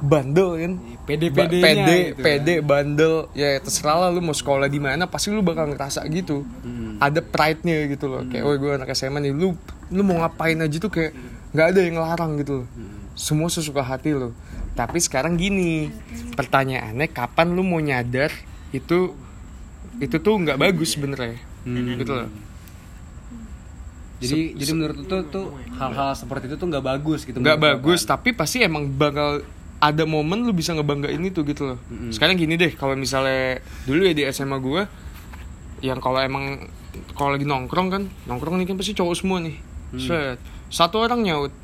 [0.00, 0.72] bandel kan.
[1.06, 3.14] PD-PD-nya Ba- PD, gitu PD, bandel.
[3.32, 6.42] Ya terserah lah lu mau sekolah di mana pasti lu bakal ngerasa gitu.
[6.64, 6.98] Hmm.
[7.00, 8.26] Ada pride-nya gitu loh.
[8.26, 9.54] Kayak, oh gue anak SMA nih, lu
[9.88, 11.14] lu mau ngapain aja tuh kayak
[11.54, 12.66] nggak ada yang ngelarang gitu loh.
[12.74, 13.14] Hmm.
[13.16, 14.34] Semua sesuka hati lo.
[14.76, 15.88] Tapi sekarang gini,
[16.36, 18.28] pertanyaannya kapan lu mau nyadar
[18.74, 19.14] itu
[19.96, 21.40] itu tuh nggak bagus sebenarnya.
[21.64, 21.96] Hmm.
[21.96, 22.28] Gitu loh.
[24.16, 28.00] jadi jadi menurut lu tuh tuh hal-hal seperti itu tuh nggak bagus gitu nggak bagus
[28.00, 28.16] kan?
[28.16, 29.44] tapi pasti emang bakal
[29.78, 34.12] ada momen lu bisa ngebanggain itu gitu loh sekarang gini deh kalau misalnya dulu ya
[34.12, 34.82] di SMA gue
[35.78, 36.64] yang kalau emang
[37.12, 39.56] kalau lagi nongkrong kan nongkrong nih kan pasti cowok semua nih
[39.86, 40.02] Hmm.
[40.02, 40.38] Set.
[40.66, 41.54] satu orang nyaut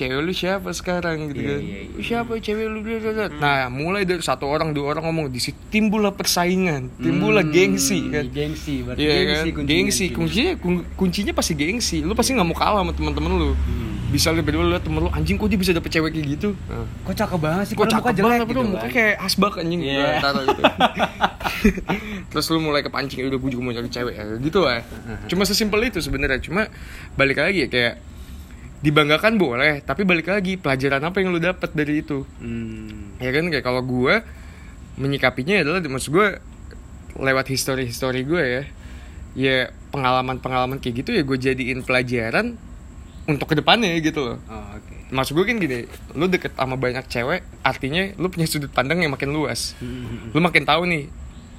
[0.00, 1.92] cewek lu siapa sekarang gitu Iya, kan iya, iya.
[1.92, 5.28] "Lu siapa cewek lu bla, bla, bla." nah mulai dari satu orang dua orang ngomong
[5.28, 9.54] di situ timbullah persaingan timbullah Hmm, gengsi kan gengsi berarti Iya gengsi kan?
[9.54, 11.98] kuncinya Gengsi, kuncinya kun- kuncinya pasti gengsi.
[12.00, 13.50] Lu pasti nggak mau kalah sama teman-teman lu.
[13.50, 13.88] Hmm.
[14.08, 16.48] Bisa lu berdua liat temen lu anjing kok dia bisa dapet cewek kayak gitu.
[16.64, 16.82] Nah.
[17.02, 18.90] kok cakep banget sih Kok cakep banget bro, gitu muka kan.
[18.90, 20.18] kayak asbak anjing Iya.
[20.18, 20.62] Taruh gitu.
[22.30, 24.82] Terus lu mulai kepancing udah gue juga mau cari cewek ya, gitu lah.
[25.26, 26.40] Cuma sesimpel itu sebenarnya.
[26.40, 26.66] Cuma
[27.14, 27.94] balik lagi ya kayak
[28.80, 32.24] dibanggakan boleh, tapi balik lagi pelajaran apa yang lu dapat dari itu.
[32.40, 33.16] Hmm.
[33.20, 34.24] Ya kan kayak kalau gue
[34.96, 36.28] menyikapinya adalah maksud gue
[37.20, 38.62] lewat history-history gue ya.
[39.36, 39.56] Ya
[39.94, 42.56] pengalaman-pengalaman kayak gitu ya gue jadiin pelajaran
[43.28, 44.38] untuk ke depannya gitu loh.
[44.48, 45.12] Oh, oke.
[45.12, 45.78] Maksud gue kan gini,
[46.16, 49.76] lu deket sama banyak cewek, artinya lu punya sudut pandang yang makin luas.
[49.78, 50.32] Hmm.
[50.32, 51.10] Lu makin tahu nih,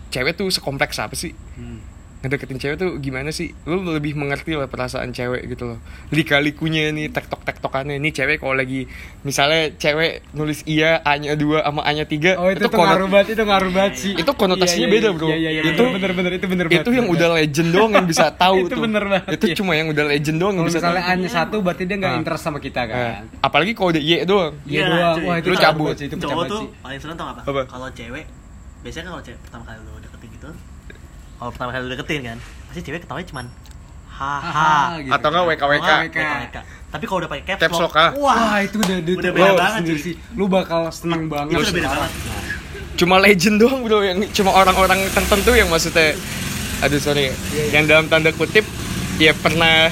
[0.09, 1.35] cewek tuh sekompleks apa sih?
[1.55, 1.79] Hmm.
[2.21, 3.49] Ngedeketin cewek tuh gimana sih?
[3.63, 5.79] Lu lebih mengerti lah perasaan cewek gitu loh.
[6.11, 7.97] Lika-likunya nih, tektok-tektokannya.
[7.97, 8.85] Nih cewek kalau lagi,
[9.21, 12.37] misalnya cewek nulis iya, A-nya 2 sama A-nya 3.
[12.37, 14.13] Oh itu, tuh ngaruh banget, itu ngaruh banget sih.
[14.13, 15.27] Itu konotasinya Iya, iya, beda, bro.
[15.27, 16.81] Iya, iya, iya, Itu- bener, bener, itu bener banget.
[16.81, 18.81] itu yang udah legend doang yang bisa tahu Itu tuh.
[18.81, 19.55] bener banget, Itu iya.
[19.57, 21.11] cuma yang udah legend doang yang bisa misalnya tahu.
[21.11, 22.19] A-nya satu berarti dia nggak Ah.
[22.19, 23.23] interest sama kita Eh, kan.
[23.41, 24.53] apalagi kalau udah Y doang.
[24.63, 25.17] Iya Iya, doang.
[25.23, 25.95] Wah, itu Lu cabut.
[25.95, 26.69] itu cowok tuh sih.
[26.79, 27.41] paling seneng tau apa?
[27.43, 27.61] Apa?
[27.65, 28.25] Kalau cewek,
[28.79, 29.91] biasanya kan kalau cewek pertama kali lu
[31.41, 32.37] kalau pertama kali deketin kan,
[32.69, 33.45] pasti cewek ketawanya cuman
[34.13, 35.09] Haha, gitu.
[35.17, 35.89] Atau enggak WKWK.
[36.13, 36.57] WKWK.
[36.93, 38.09] Tapi kalau udah pakai caps, Caps lock, ah.
[38.13, 40.15] Wah, itu udah Udah beda lu banget, sendiri sih.
[40.37, 41.57] Lu bakal seneng banget.
[41.57, 42.13] Itu udah beda banget.
[42.91, 46.13] cuma legend doang bro yang cuma orang-orang tertentu yang maksudnya
[46.85, 48.61] aduh sorry ya, yang dalam tanda kutip
[49.17, 49.89] ya pernah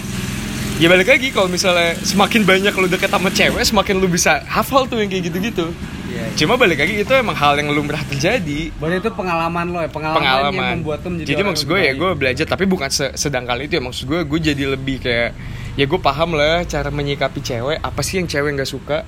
[0.78, 4.86] ya balik lagi kalau misalnya semakin banyak lu deket sama cewek semakin lu bisa hafal
[4.86, 5.74] tuh yang kayak gitu-gitu
[6.20, 6.36] Iya, iya.
[6.36, 8.76] cuma balik lagi itu emang hal yang lumrah terjadi.
[8.76, 10.74] Berarti itu pengalaman lo ya, pengalaman, yang pengalaman.
[10.84, 13.72] membuat lo menjadi jadi maksud yang gue ya gue belajar tapi bukan se- sedang kali
[13.72, 15.32] itu ya maksud gue gue jadi lebih kayak
[15.74, 19.08] ya gue paham lah cara menyikapi cewek apa sih yang cewek nggak suka?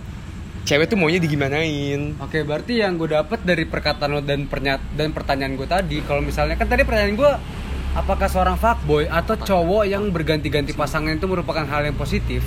[0.61, 2.13] Cewek tuh maunya digimanain.
[2.21, 6.21] Oke, berarti yang gue dapet dari perkataan lo dan pernyat dan pertanyaan gue tadi, kalau
[6.21, 7.31] misalnya kan tadi pertanyaan gue,
[7.97, 12.45] apakah seorang fuckboy atau cowok yang berganti-ganti pasangan itu merupakan hal yang positif?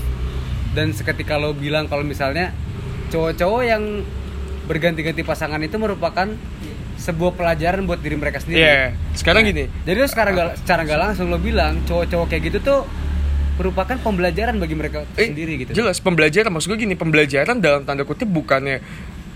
[0.78, 2.54] Dan seketika lo bilang kalau misalnya
[3.10, 3.82] cowok-cowok yang
[4.64, 6.28] berganti-ganti pasangan itu merupakan
[6.96, 8.60] sebuah pelajaran buat diri mereka sendiri.
[8.60, 8.78] Iya,
[9.12, 9.68] sekarang gini.
[9.82, 12.80] Jadi lo sekarang gak, secara nggak langsung lo bilang cowok-cowok kayak gitu tuh
[13.54, 15.70] merupakan pembelajaran bagi mereka Eh, sendiri gitu.
[15.74, 18.80] Jelas pembelajaran maksud gue gini, pembelajaran dalam tanda kutip bukannya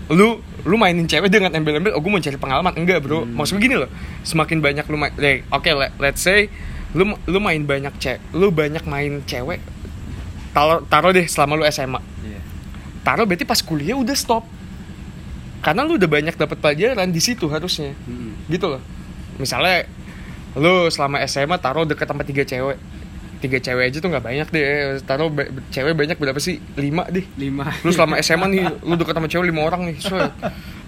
[0.09, 3.29] lu lu mainin cewek dengan embel-embel oh gue mau cari pengalaman enggak bro Hmm.
[3.31, 3.85] maksud gue gini loh
[4.23, 6.49] semakin banyak lu main eh, oke let, let's say
[6.91, 9.61] lu lu main banyak cewek lu banyak main cewek
[10.49, 12.41] taruh taruh deh selama lu SMA Iya.
[12.99, 14.49] taruh berarti pas kuliah udah stop
[15.59, 17.91] karena lu udah banyak dapat pelajaran di situ harusnya.
[18.05, 18.47] Mm-mm.
[18.47, 18.81] gitu loh.
[19.35, 19.87] Misalnya
[20.55, 22.79] lu selama SMA taruh deket sama tiga cewek.
[23.39, 24.65] Tiga cewek aja tuh nggak banyak deh.
[25.03, 26.59] Taruh ba- cewek banyak berapa sih?
[26.75, 27.23] Lima deh.
[27.35, 27.71] Lima.
[27.83, 30.15] lu selama SMA nih lu deket sama cewek lima orang nih so,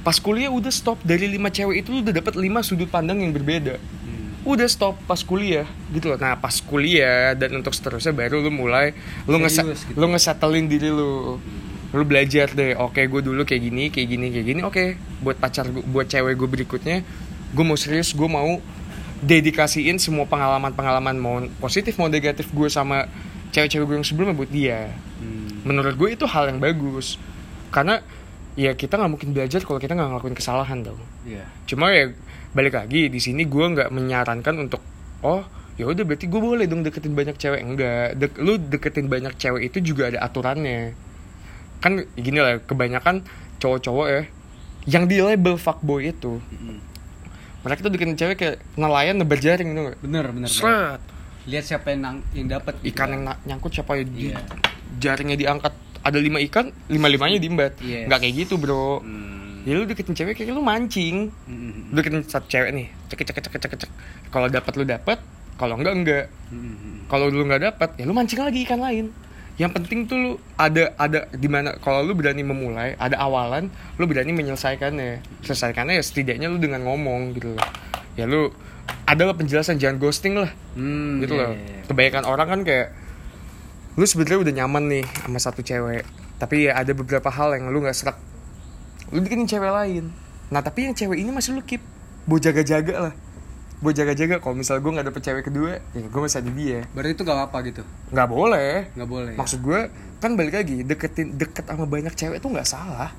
[0.02, 1.00] pas kuliah udah stop.
[1.02, 3.76] Dari lima cewek itu lu udah dapat lima sudut pandang yang berbeda.
[3.80, 4.20] Hmm.
[4.42, 5.64] udah stop pas kuliah
[5.94, 6.18] gitu loh.
[6.18, 8.92] Nah pas kuliah dan untuk seterusnya baru lu mulai
[9.30, 9.96] lu nge Serius gitu.
[9.96, 11.38] lu ngesetelin diri lu
[11.92, 14.84] lu belajar deh oke gue dulu kayak gini kayak gini kayak gini oke
[15.20, 16.98] buat pacar gua, buat cewek gue berikutnya
[17.52, 18.64] gue mau serius gue mau
[19.22, 23.06] dedikasiin semua pengalaman-pengalaman mau positif mau negatif gue sama
[23.52, 24.96] cewek-cewek gue yang sebelumnya buat dia.
[25.22, 25.62] Hmm.
[25.68, 27.22] menurut gue itu hal yang bagus.
[27.70, 28.02] Karena
[28.58, 31.48] ya kita nggak mungkin belajar kalau kita nggak ngelakuin kesalahan dong Iya.
[31.64, 32.12] cuma ya
[32.52, 34.84] balik lagi di sini gue nggak menyarankan untuk
[35.24, 35.40] oh
[35.80, 37.62] ya udah berarti gue boleh dong deketin banyak cewek.
[37.64, 40.98] Enggak Dek, lu deketin banyak cewek itu juga ada aturannya
[41.82, 43.26] kan gini lah kebanyakan
[43.58, 44.22] cowok-cowok ya
[44.88, 46.78] yang di label fuckboy itu Mm-mm.
[47.62, 50.48] mereka tuh deketin cewek kayak nelayan nebar jaring gitu Bener bener.
[50.48, 51.02] Seret.
[51.44, 54.38] Lihat siapa yang nang- yang dapat ikan yang na- nyangkut siapa ya di- Iya.
[54.96, 58.06] jaringnya diangkat ada lima ikan lima limanya diembat Yes.
[58.06, 59.62] nggak kayak gitu bro Hmm.
[59.64, 61.90] ya lu deketin cewek kayak lu mancing Hmm.
[61.90, 63.92] lu deketin satu cewek nih cek cek cek cek cek
[64.30, 65.18] kalau dapat lu dapat
[65.56, 67.06] kalau enggak enggak Hmm.
[67.06, 69.14] kalau lu nggak dapat ya lu mancing lagi ikan lain
[69.62, 73.70] yang penting tuh lu ada ada di mana kalau lu berani memulai ada awalan
[74.02, 75.22] lu berani menyelesaikannya.
[75.46, 77.70] Selesaikannya ya setidaknya lu dengan ngomong gitu loh.
[78.18, 78.50] Ya lu
[79.06, 80.50] adalah penjelasan jangan ghosting lah.
[80.74, 81.52] Hmm, gitu iya, loh.
[81.54, 81.82] iya, iya.
[81.86, 82.88] kebanyakan orang kan kayak
[84.02, 86.10] lu sebenarnya udah nyaman nih sama satu cewek
[86.42, 88.18] tapi ya ada beberapa hal yang lu nggak serak.
[89.14, 90.10] Lu deketin cewek lain.
[90.50, 91.86] Nah tapi yang cewek ini masih lu keep.
[92.26, 93.14] Mau jaga-jaga lah
[93.82, 96.80] buat jaga-jaga kalau misal gue nggak dapet cewek kedua ya gue masih ada dia.
[96.94, 97.82] Berarti itu gak apa-apa gitu?
[98.14, 98.74] Nggak boleh.
[98.94, 99.38] Nggak boleh ya?
[99.42, 99.80] maksud gue
[100.22, 103.10] kan balik lagi deketin deket sama banyak cewek itu nggak salah.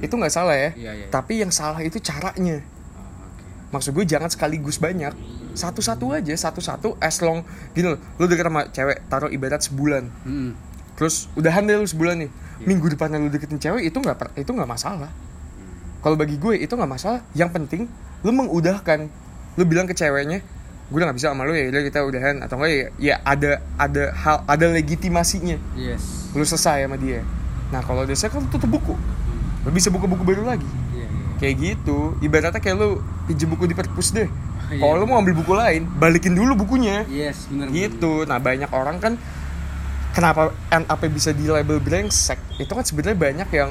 [0.00, 0.72] Itu nggak salah ya.
[0.72, 1.06] Iya, iya, iya.
[1.12, 2.64] tapi yang salah itu caranya.
[2.96, 3.76] Oh, oke.
[3.76, 5.12] maksud gue jangan sekaligus banyak.
[5.52, 7.44] Satu-satu aja satu-satu as long
[7.76, 10.08] gini loh lu deket sama cewek taruh ibarat sebulan.
[10.24, 10.52] Mm-mm.
[10.96, 12.30] terus udahan deh lu sebulan nih.
[12.64, 15.12] Minggu depannya lu deketin cewek itu nggak itu nggak masalah.
[16.00, 17.20] Kalau bagi gue itu nggak masalah.
[17.36, 17.82] Yang penting
[18.24, 19.12] lu mengudahkan
[19.58, 20.42] lu bilang ke ceweknya
[20.90, 22.36] gue udah nggak bisa sama lu ya udah kita udahan.
[22.42, 25.56] Atau enggak ya, ya ada ada hal ada legitimasinya.
[25.78, 26.34] Yes.
[26.34, 27.22] Lu selesai sama dia.
[27.70, 28.98] Nah kalau selesai kan tutup buku.
[29.62, 30.66] Lu bisa buka buku baru lagi.
[30.66, 31.26] Iya, iya.
[31.38, 32.18] kayak gitu.
[32.18, 32.98] Ibaratnya kayak lu
[33.30, 34.26] pinjem buku di perpus deh.
[34.70, 34.86] Iya.
[34.86, 37.06] kalau lu mau ambil buku lain balikin dulu bukunya.
[37.06, 38.26] Yes bener gitu.
[38.26, 39.14] Nah banyak orang kan
[40.10, 42.38] kenapa NAP bisa di label brengsek?
[42.58, 43.70] Itu kan sebenarnya banyak yang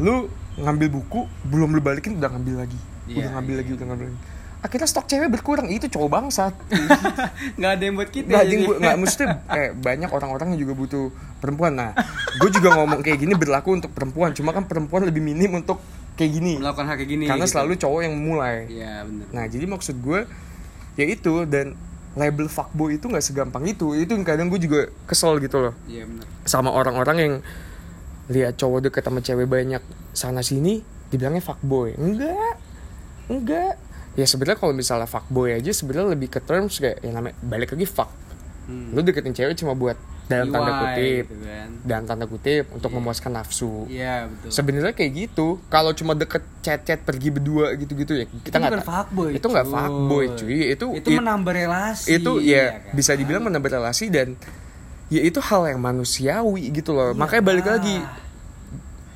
[0.00, 0.28] lu
[0.60, 2.80] ngambil buku belum lu balikin udah ngambil lagi.
[3.08, 3.60] Iya, udah ngambil iya.
[3.64, 4.20] lagi udah ngambil lagi
[4.62, 5.66] akhirnya stok cewek berkurang.
[5.68, 6.54] Itu cowok bangsat.
[7.58, 8.52] Nggak ada yang buat kita nggak jadi.
[8.54, 11.04] ding nggak maksudnya eh, banyak orang-orang yang juga butuh
[11.42, 11.74] perempuan.
[11.74, 11.90] Nah
[12.38, 14.30] gue juga ngomong kayak gini berlaku untuk perempuan.
[14.32, 15.82] Cuma kan perempuan lebih minim untuk
[16.14, 16.62] kayak gini.
[16.62, 17.52] Melakukan hal kayak gini karena gitu.
[17.58, 19.26] selalu cowok yang memulai iya bener.
[19.34, 20.20] Nah jadi maksud gue
[20.94, 21.74] ya itu dan
[22.14, 23.98] label fuckboy itu nggak segampang itu.
[23.98, 25.74] Itu yang kadang gue juga kesel gitu loh.
[25.90, 26.26] Iya bener.
[26.46, 27.34] Sama orang-orang yang
[28.30, 29.82] lihat cowok deket sama cewek banyak
[30.14, 31.98] sana sini dibilangnya fuckboy.
[31.98, 32.54] Enggak.
[33.26, 33.74] Enggak
[34.12, 37.88] ya sebenarnya kalau misalnya fuckboy aja sebenarnya lebih ke terms kayak yang namanya balik lagi
[37.88, 38.10] fuck.
[38.62, 38.94] Hmm.
[38.94, 39.98] lu deketin cewek cuma buat
[40.30, 41.68] dalam tanda kutip gitu kan.
[41.82, 43.90] dalam tanda kutip untuk memuaskan nafsu.
[43.90, 44.48] Iya betul.
[44.54, 45.58] Sebenarnya kayak gitu.
[45.66, 50.58] Kalau cuma deket chat-chat pergi berdua gitu-gitu ya kita nggak fuckboy itu nggak fuckboy cuy.
[50.78, 52.94] Itu itu it- menambah relasi itu ya iya kan?
[52.94, 54.38] bisa dibilang menambah relasi dan
[55.10, 57.18] ya itu hal yang manusiawi gitu loh.
[57.18, 57.98] Makanya balik lagi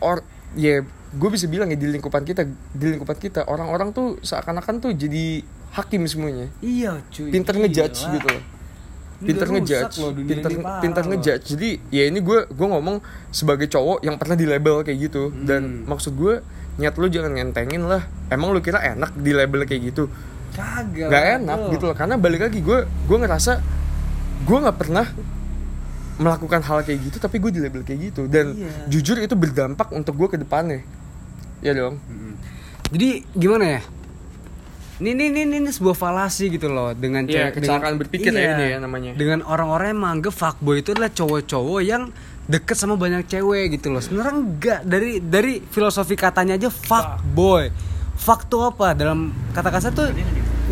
[0.03, 0.27] or
[0.59, 0.83] ya
[1.17, 2.45] gue bisa bilang ya di lingkupan kita
[2.77, 5.41] di lingkupan kita orang-orang tuh seakan-akan tuh jadi
[5.73, 6.53] hakim semuanya.
[6.61, 7.33] Iya cuy.
[7.33, 7.63] Pinter gila.
[7.69, 8.43] ngejudge gitu loh.
[9.17, 9.97] Pinter ngejudge.
[9.97, 10.51] loh, pinter
[10.85, 11.11] pinter loh.
[11.17, 11.45] ngejudge.
[11.57, 13.01] Jadi ya ini gue gue ngomong
[13.33, 15.33] sebagai cowok yang pernah di label kayak gitu.
[15.33, 15.45] Hmm.
[15.49, 16.45] dan maksud gue
[16.77, 18.05] niat lu jangan ngentengin lah.
[18.29, 20.13] Emang lu kira enak di label kayak gitu?
[20.53, 21.09] Kagak.
[21.09, 21.73] Gak enak bro.
[21.73, 21.97] gitu loh.
[21.97, 23.53] Karena balik lagi gue gue ngerasa
[24.45, 25.07] gue nggak pernah
[26.17, 28.29] melakukan hal kayak gitu tapi gue di label kayak gitu.
[28.29, 28.89] Dan Iya.
[28.93, 30.85] jujur itu berdampak untuk gue ke depannya
[31.61, 31.97] ya dong.
[32.89, 33.83] Jadi gimana ya?
[34.97, 38.41] Ini ini ini, ini sebuah falasi gitu loh dengan Iya, cewek- kecelakaan dengan- berpikir ya
[38.41, 39.11] iya, ini ya namanya.
[39.13, 42.09] dengan orang-orang yang menganggap fuckboy itu adalah cowok-cowok yang
[42.47, 44.01] deket sama banyak cewek gitu loh.
[44.01, 44.81] Sebenarnya enggak.
[44.83, 47.69] Dari dari filosofi katanya aja fuckboy.
[48.17, 48.97] Fuck tuh apa?
[48.97, 50.09] Dalam kata kasar tuh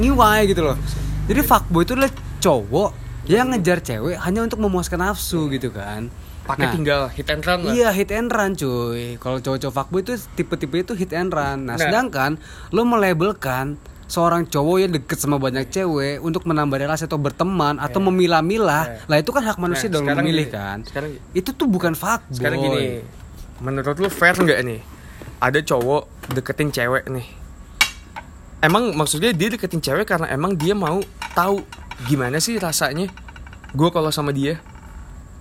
[0.01, 0.81] ngiwai gitu loh.
[1.29, 2.91] Jadi fuckboy itu adalah cowok
[3.29, 6.09] yang ngejar cewek hanya untuk memuaskan nafsu gitu kan
[6.45, 9.17] pakai Nah, tinggal hit and run lah Iya hit and run cuy.
[9.17, 11.65] Kalau cowok-cowok fuckboy itu tipe-tipe itu hit and run.
[11.65, 11.81] Nah, Nah.
[11.81, 12.37] sedangkan
[12.71, 17.99] lo melabelkan seorang cowok yang deket sama banyak cewek untuk menambah relasi atau berteman atau
[17.99, 20.79] memilah-milah, lah itu kan hak manusia Nah, dalam memilih gini, kan.
[20.85, 21.11] sekarang.
[21.33, 22.37] Itu tuh bukan fuckboy.
[22.37, 22.85] sekarang gini
[23.57, 24.81] menurut lu fair nggak nih
[25.41, 27.27] ada cowok deketin cewek nih
[28.61, 31.01] emang maksudnya dia deketin cewek karena emang dia mau
[31.33, 31.63] tahu
[32.05, 33.09] gimana sih rasanya
[33.71, 34.59] gue kalau sama dia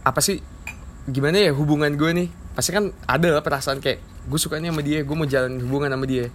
[0.01, 0.39] apa sih
[1.09, 2.27] gimana ya hubungan gue nih?
[2.53, 6.05] Pasti kan ada lah perasaan kayak gue sukanya sama dia gue mau jalan hubungan sama
[6.07, 6.31] dia.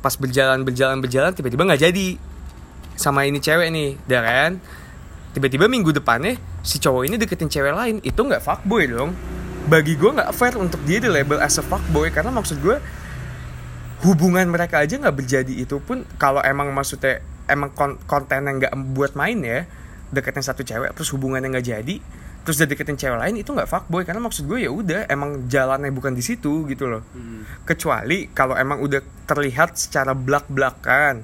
[0.00, 2.06] Pas berjalan berjalan berjalan tiba-tiba nggak jadi
[2.98, 4.58] sama ini cewek nih ya kan?
[5.30, 6.34] Tiba-tiba minggu depannya
[6.66, 9.14] si cowok ini deketin cewek lain itu nggak fuckboy dong.
[9.70, 12.80] Bagi gue nggak fair untuk dia di label as a fuckboy karena maksud gue
[14.00, 18.72] hubungan mereka aja nggak berjadi itu pun kalau emang maksudnya emang kon konten yang nggak
[18.96, 19.68] buat main ya
[20.08, 21.96] deketin satu cewek terus hubungannya nggak jadi
[22.40, 24.02] terus dia deketin cewek lain itu nggak fuckboy.
[24.08, 27.02] Karena maksud gue ya udah emang jalannya bukan di situ gitu loh.
[27.64, 31.22] Kecuali kalau emang udah terlihat secara belak belakan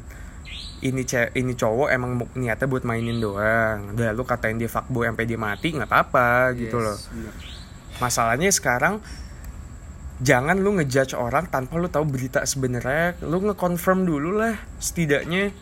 [0.85, 3.97] ini ce ini cowok emang niatnya buat mainin doang.
[3.97, 6.99] Udah lu katain dia fuckboy sampai dia mati nggak apa-apa gitu loh.
[7.97, 9.01] masalahnya sekarang
[10.21, 13.17] jangan lu ngejudge orang tanpa lu tahu berita sebenarnya.
[13.25, 15.53] Lu ngeconfirm dulu lah setidaknya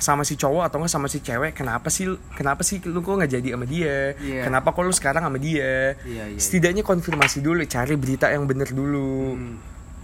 [0.00, 3.30] sama si cowok atau nggak sama si cewek kenapa sih kenapa sih lu kok nggak
[3.30, 4.16] jadi sama dia?
[4.16, 4.42] Iya.
[4.42, 5.94] kenapa kok lu sekarang sama dia?
[6.02, 9.36] Iya, iya, setidaknya konfirmasi dulu cari berita yang bener dulu.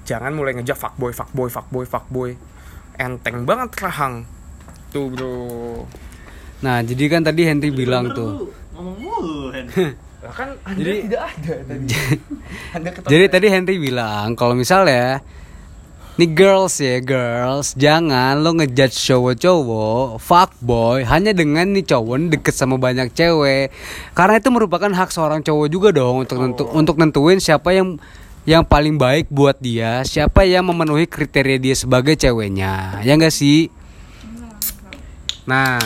[0.05, 2.31] Jangan mulai ngejak fuckboy fuckboy fuckboy fuckboy
[2.95, 4.29] enteng banget rahang.
[4.89, 5.83] Tuh bro.
[6.57, 8.31] Nah, jadi kan tadi Henry bilang Bener tuh.
[8.73, 9.53] ngomong mulu
[10.37, 11.87] kan anda Jadi- tidak ada tadi.
[12.75, 15.21] Anda Jadi tadi Henry bilang kalau misalnya
[16.17, 17.77] nih girls ya girls.
[17.77, 23.69] Jangan lo ngejudge cowok-cowok fuckboy hanya dengan nih cowok nih deket sama banyak cewek.
[24.17, 28.01] Karena itu merupakan hak seorang cowok juga dong untuk nentu untuk nentuin siapa yang
[28.49, 33.05] yang paling baik buat dia siapa yang memenuhi kriteria dia sebagai ceweknya.
[33.05, 33.69] Ya enggak sih?
[35.47, 35.79] Nah,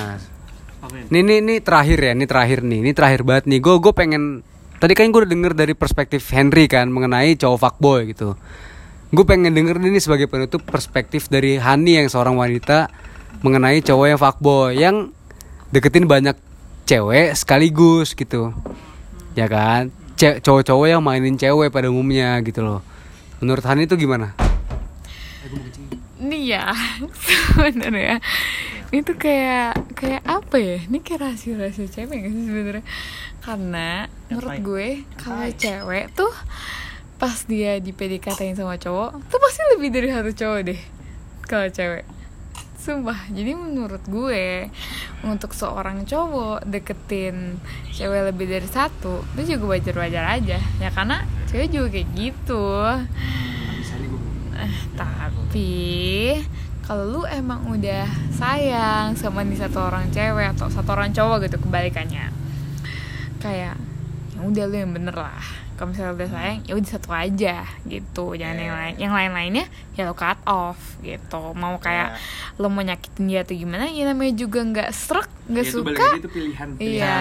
[1.13, 3.61] ini ini ini terakhir ya, ini terakhir nih, ini terakhir banget nih.
[3.61, 4.41] Gue gue pengen
[4.81, 8.39] tadi kan gue udah denger dari perspektif Henry kan mengenai cowok fuckboy gitu.
[9.11, 12.87] Gue pengen denger ini sebagai penutup perspektif dari Hani yang seorang wanita
[13.43, 14.97] mengenai cowok yang fuckboy yang
[15.71, 16.39] deketin banyak
[16.87, 18.55] cewek sekaligus gitu.
[19.35, 19.91] Ya kan?
[20.15, 22.87] Ce- Cowok-cowok yang mainin cewek pada umumnya gitu loh.
[23.43, 24.31] Menurut Hani itu gimana?
[26.21, 26.71] Ini ya
[27.51, 28.23] sebenarnya
[28.95, 30.79] itu kayak kayak apa ya?
[30.87, 32.85] Ini kayak rahasia-rahasia cewek gak sih sebenarnya?
[33.43, 33.89] Karena
[34.29, 34.89] menurut gue
[35.19, 36.31] kalau cewek tuh
[37.21, 40.81] pas dia di PDKT sama cowok tuh pasti lebih dari satu cowok deh
[41.45, 42.07] kalau cewek.
[42.81, 44.73] Sumpah, jadi menurut gue
[45.21, 47.61] untuk seorang cowok deketin
[47.93, 52.65] cewek lebih dari satu itu juga wajar-wajar aja ya karena cewek juga kayak gitu.
[54.57, 55.73] Eh, tapi
[56.89, 61.61] kalau lu emang udah sayang sama nih satu orang cewek atau satu orang cowok gitu
[61.61, 62.33] kebalikannya
[63.45, 65.45] kayak ya udah lu yang bener lah
[65.81, 67.57] kalau misalnya udah sayang ya udah satu aja
[67.89, 69.65] gitu jangan yang lain yang lain lainnya
[69.97, 72.21] ya lo cut off gitu mau kayak
[72.55, 77.17] lo mau nyakitin dia atau gimana ya namanya juga nggak serak nggak suka pilihan Iya.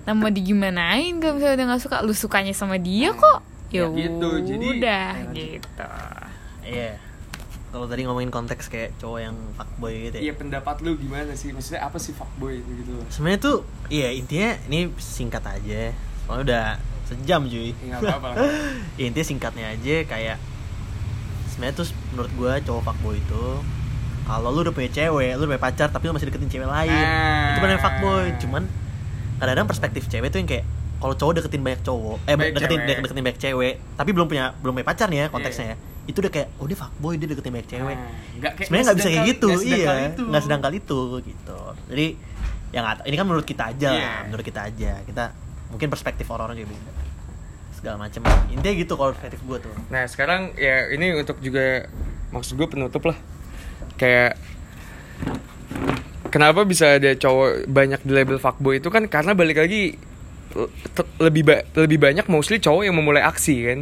[0.00, 3.92] Nah mau digimanain kalau misalnya udah gak suka Lu sukanya sama dia kok Ya, Ya
[3.92, 5.90] gitu, jadi- udah gitu
[6.62, 6.96] Iya.
[7.68, 10.22] Kalau tadi ngomongin konteks kayak cowok yang fuckboy gitu ya.
[10.22, 11.52] Iya pendapat lu gimana sih?
[11.52, 12.96] Maksudnya apa sih fuckboy itu gitu?
[13.10, 15.92] Sebenarnya tuh iya intinya ini singkat aja.
[16.24, 16.64] Soalnya udah
[17.08, 17.72] sejam cuy.
[17.80, 18.44] Ya, nggak apa-apa.
[19.00, 20.36] ya, intinya singkatnya aja kayak
[21.48, 23.44] sebenarnya tuh menurut gua cowok fuckboy itu
[24.22, 26.92] kalau lu udah punya cewek, lu udah punya pacar tapi lu masih deketin cewek lain.
[26.92, 27.56] Ah.
[27.56, 28.24] Itu benar fuckboy.
[28.38, 28.62] Cuman
[29.40, 30.64] kadang-kadang perspektif cewek tuh yang kayak
[30.98, 32.96] kalau cowok deketin banyak cowok, eh Banyak deketin cewek.
[33.00, 35.76] deketin banyak cewek, tapi belum punya belum punya pacar nih ya konteksnya ya.
[36.04, 37.96] Itu udah kayak oh dia fuckboy dia deketin banyak cewek.
[37.96, 40.22] Nah, Sebenarnya nggak bisa kayak gitu, sedangkal iya, itu.
[40.28, 41.58] nggak sedangkal itu gitu.
[41.88, 42.06] Jadi
[42.68, 44.12] yang ini kan menurut kita aja lah, Iya.
[44.28, 44.90] menurut kita aja.
[45.08, 45.24] Kita
[45.72, 46.92] mungkin perspektif orang-orang juga beda.
[47.78, 48.20] Segala macam.
[48.50, 49.72] Intinya gitu kalau perspektif gue tuh.
[49.88, 51.86] Nah sekarang ya ini untuk juga
[52.34, 53.16] maksud gue penutup lah
[53.96, 54.36] kayak
[56.28, 59.96] kenapa bisa ada cowok banyak di label fuckboy itu kan karena balik lagi
[61.20, 63.78] lebih ba- lebih banyak mostly cowok yang memulai aksi kan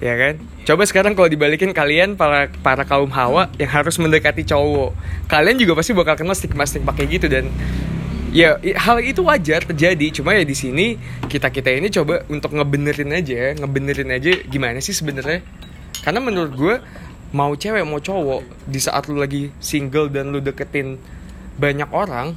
[0.00, 0.34] ya kan
[0.64, 4.96] coba sekarang kalau dibalikin kalian para para kaum hawa yang harus mendekati cowok
[5.28, 7.48] kalian juga pasti bakal kenal stigma stigma kayak gitu dan
[8.30, 10.22] ya hal itu wajar terjadi.
[10.22, 14.94] Cuma ya di sini kita kita ini coba untuk ngebenerin aja ngebenerin aja gimana sih
[14.94, 15.42] sebenarnya.
[16.00, 16.76] Karena menurut gue
[17.30, 20.98] mau cewek mau cowok di saat lu lagi single dan lu deketin
[21.60, 22.34] banyak orang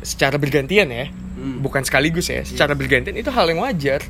[0.00, 1.10] secara bergantian ya
[1.58, 4.04] bukan sekaligus ya secara bergantian itu hal yang wajar.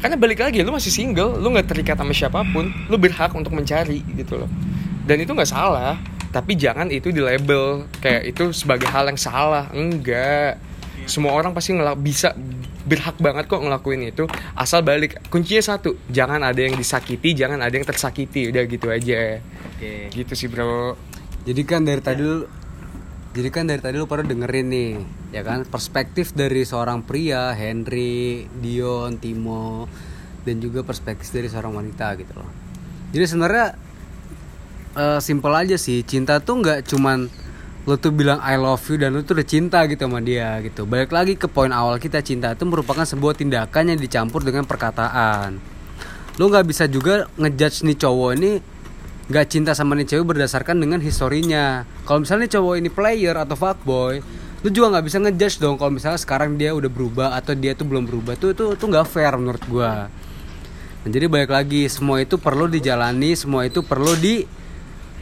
[0.00, 3.56] Karena balik lagi lu masih single lu nggak terikat sama siapa pun lu berhak untuk
[3.56, 4.50] mencari gitu loh.
[5.04, 6.00] Dan itu nggak salah
[6.34, 9.70] tapi jangan itu di label kayak itu sebagai hal yang salah.
[9.70, 10.58] Enggak.
[11.06, 12.34] Semua orang pasti ngelak bisa
[12.82, 14.26] berhak banget kok ngelakuin itu.
[14.58, 15.22] Asal balik.
[15.30, 18.50] Kuncinya satu jangan ada yang disakiti jangan ada yang tersakiti.
[18.50, 19.38] Udah gitu aja.
[19.74, 20.10] Oke.
[20.10, 20.98] gitu sih bro.
[21.46, 22.42] Jadi kan dari tadi lu
[23.34, 24.90] jadi kan dari tadi lu pada dengerin nih,
[25.34, 25.66] ya kan?
[25.66, 29.90] Perspektif dari seorang pria, Henry, Dion, Timo,
[30.46, 32.46] dan juga perspektif dari seorang wanita gitu loh.
[33.10, 33.74] Jadi sebenarnya
[34.94, 37.30] eh, simple aja sih, cinta tuh nggak cuman
[37.84, 40.88] lu tuh bilang I love you dan lu tuh udah cinta gitu sama dia gitu.
[40.88, 45.60] Balik lagi ke poin awal kita cinta itu merupakan sebuah tindakan yang dicampur dengan perkataan.
[46.40, 48.52] Lu nggak bisa juga ngejudge nih cowok ini
[49.24, 51.84] nggak cinta sama nih cewek berdasarkan dengan historinya.
[52.08, 54.24] Kalau misalnya cowok ini player atau fuckboy,
[54.64, 57.84] lu juga nggak bisa ngejudge dong kalau misalnya sekarang dia udah berubah atau dia tuh
[57.84, 60.08] belum berubah tuh itu tuh nggak fair menurut gua.
[61.04, 64.16] Nah, jadi balik lagi semua itu perlu dijalani, semua itu perlu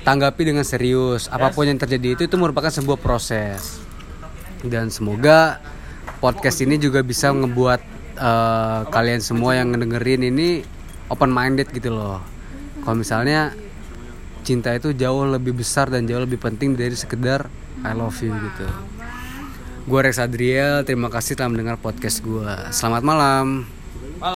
[0.02, 1.30] ditanggapi dengan serius.
[1.30, 3.78] Apa pun yang terjadi itu itu merupakan sebuah proses.
[4.66, 5.62] Dan semoga
[6.18, 7.80] podcast ini juga bisa ngebuat
[8.18, 10.66] eh, kalian semua yang ngedengerin ini
[11.06, 12.18] open minded gitu loh.
[12.82, 13.54] Kalau misalnya
[14.42, 17.46] cinta itu jauh lebih besar dan jauh lebih penting dari sekedar
[17.86, 18.66] I love you gitu.
[19.86, 22.50] Gue Rex Adriel, terima kasih telah mendengar podcast gue.
[22.74, 23.81] Selamat malam.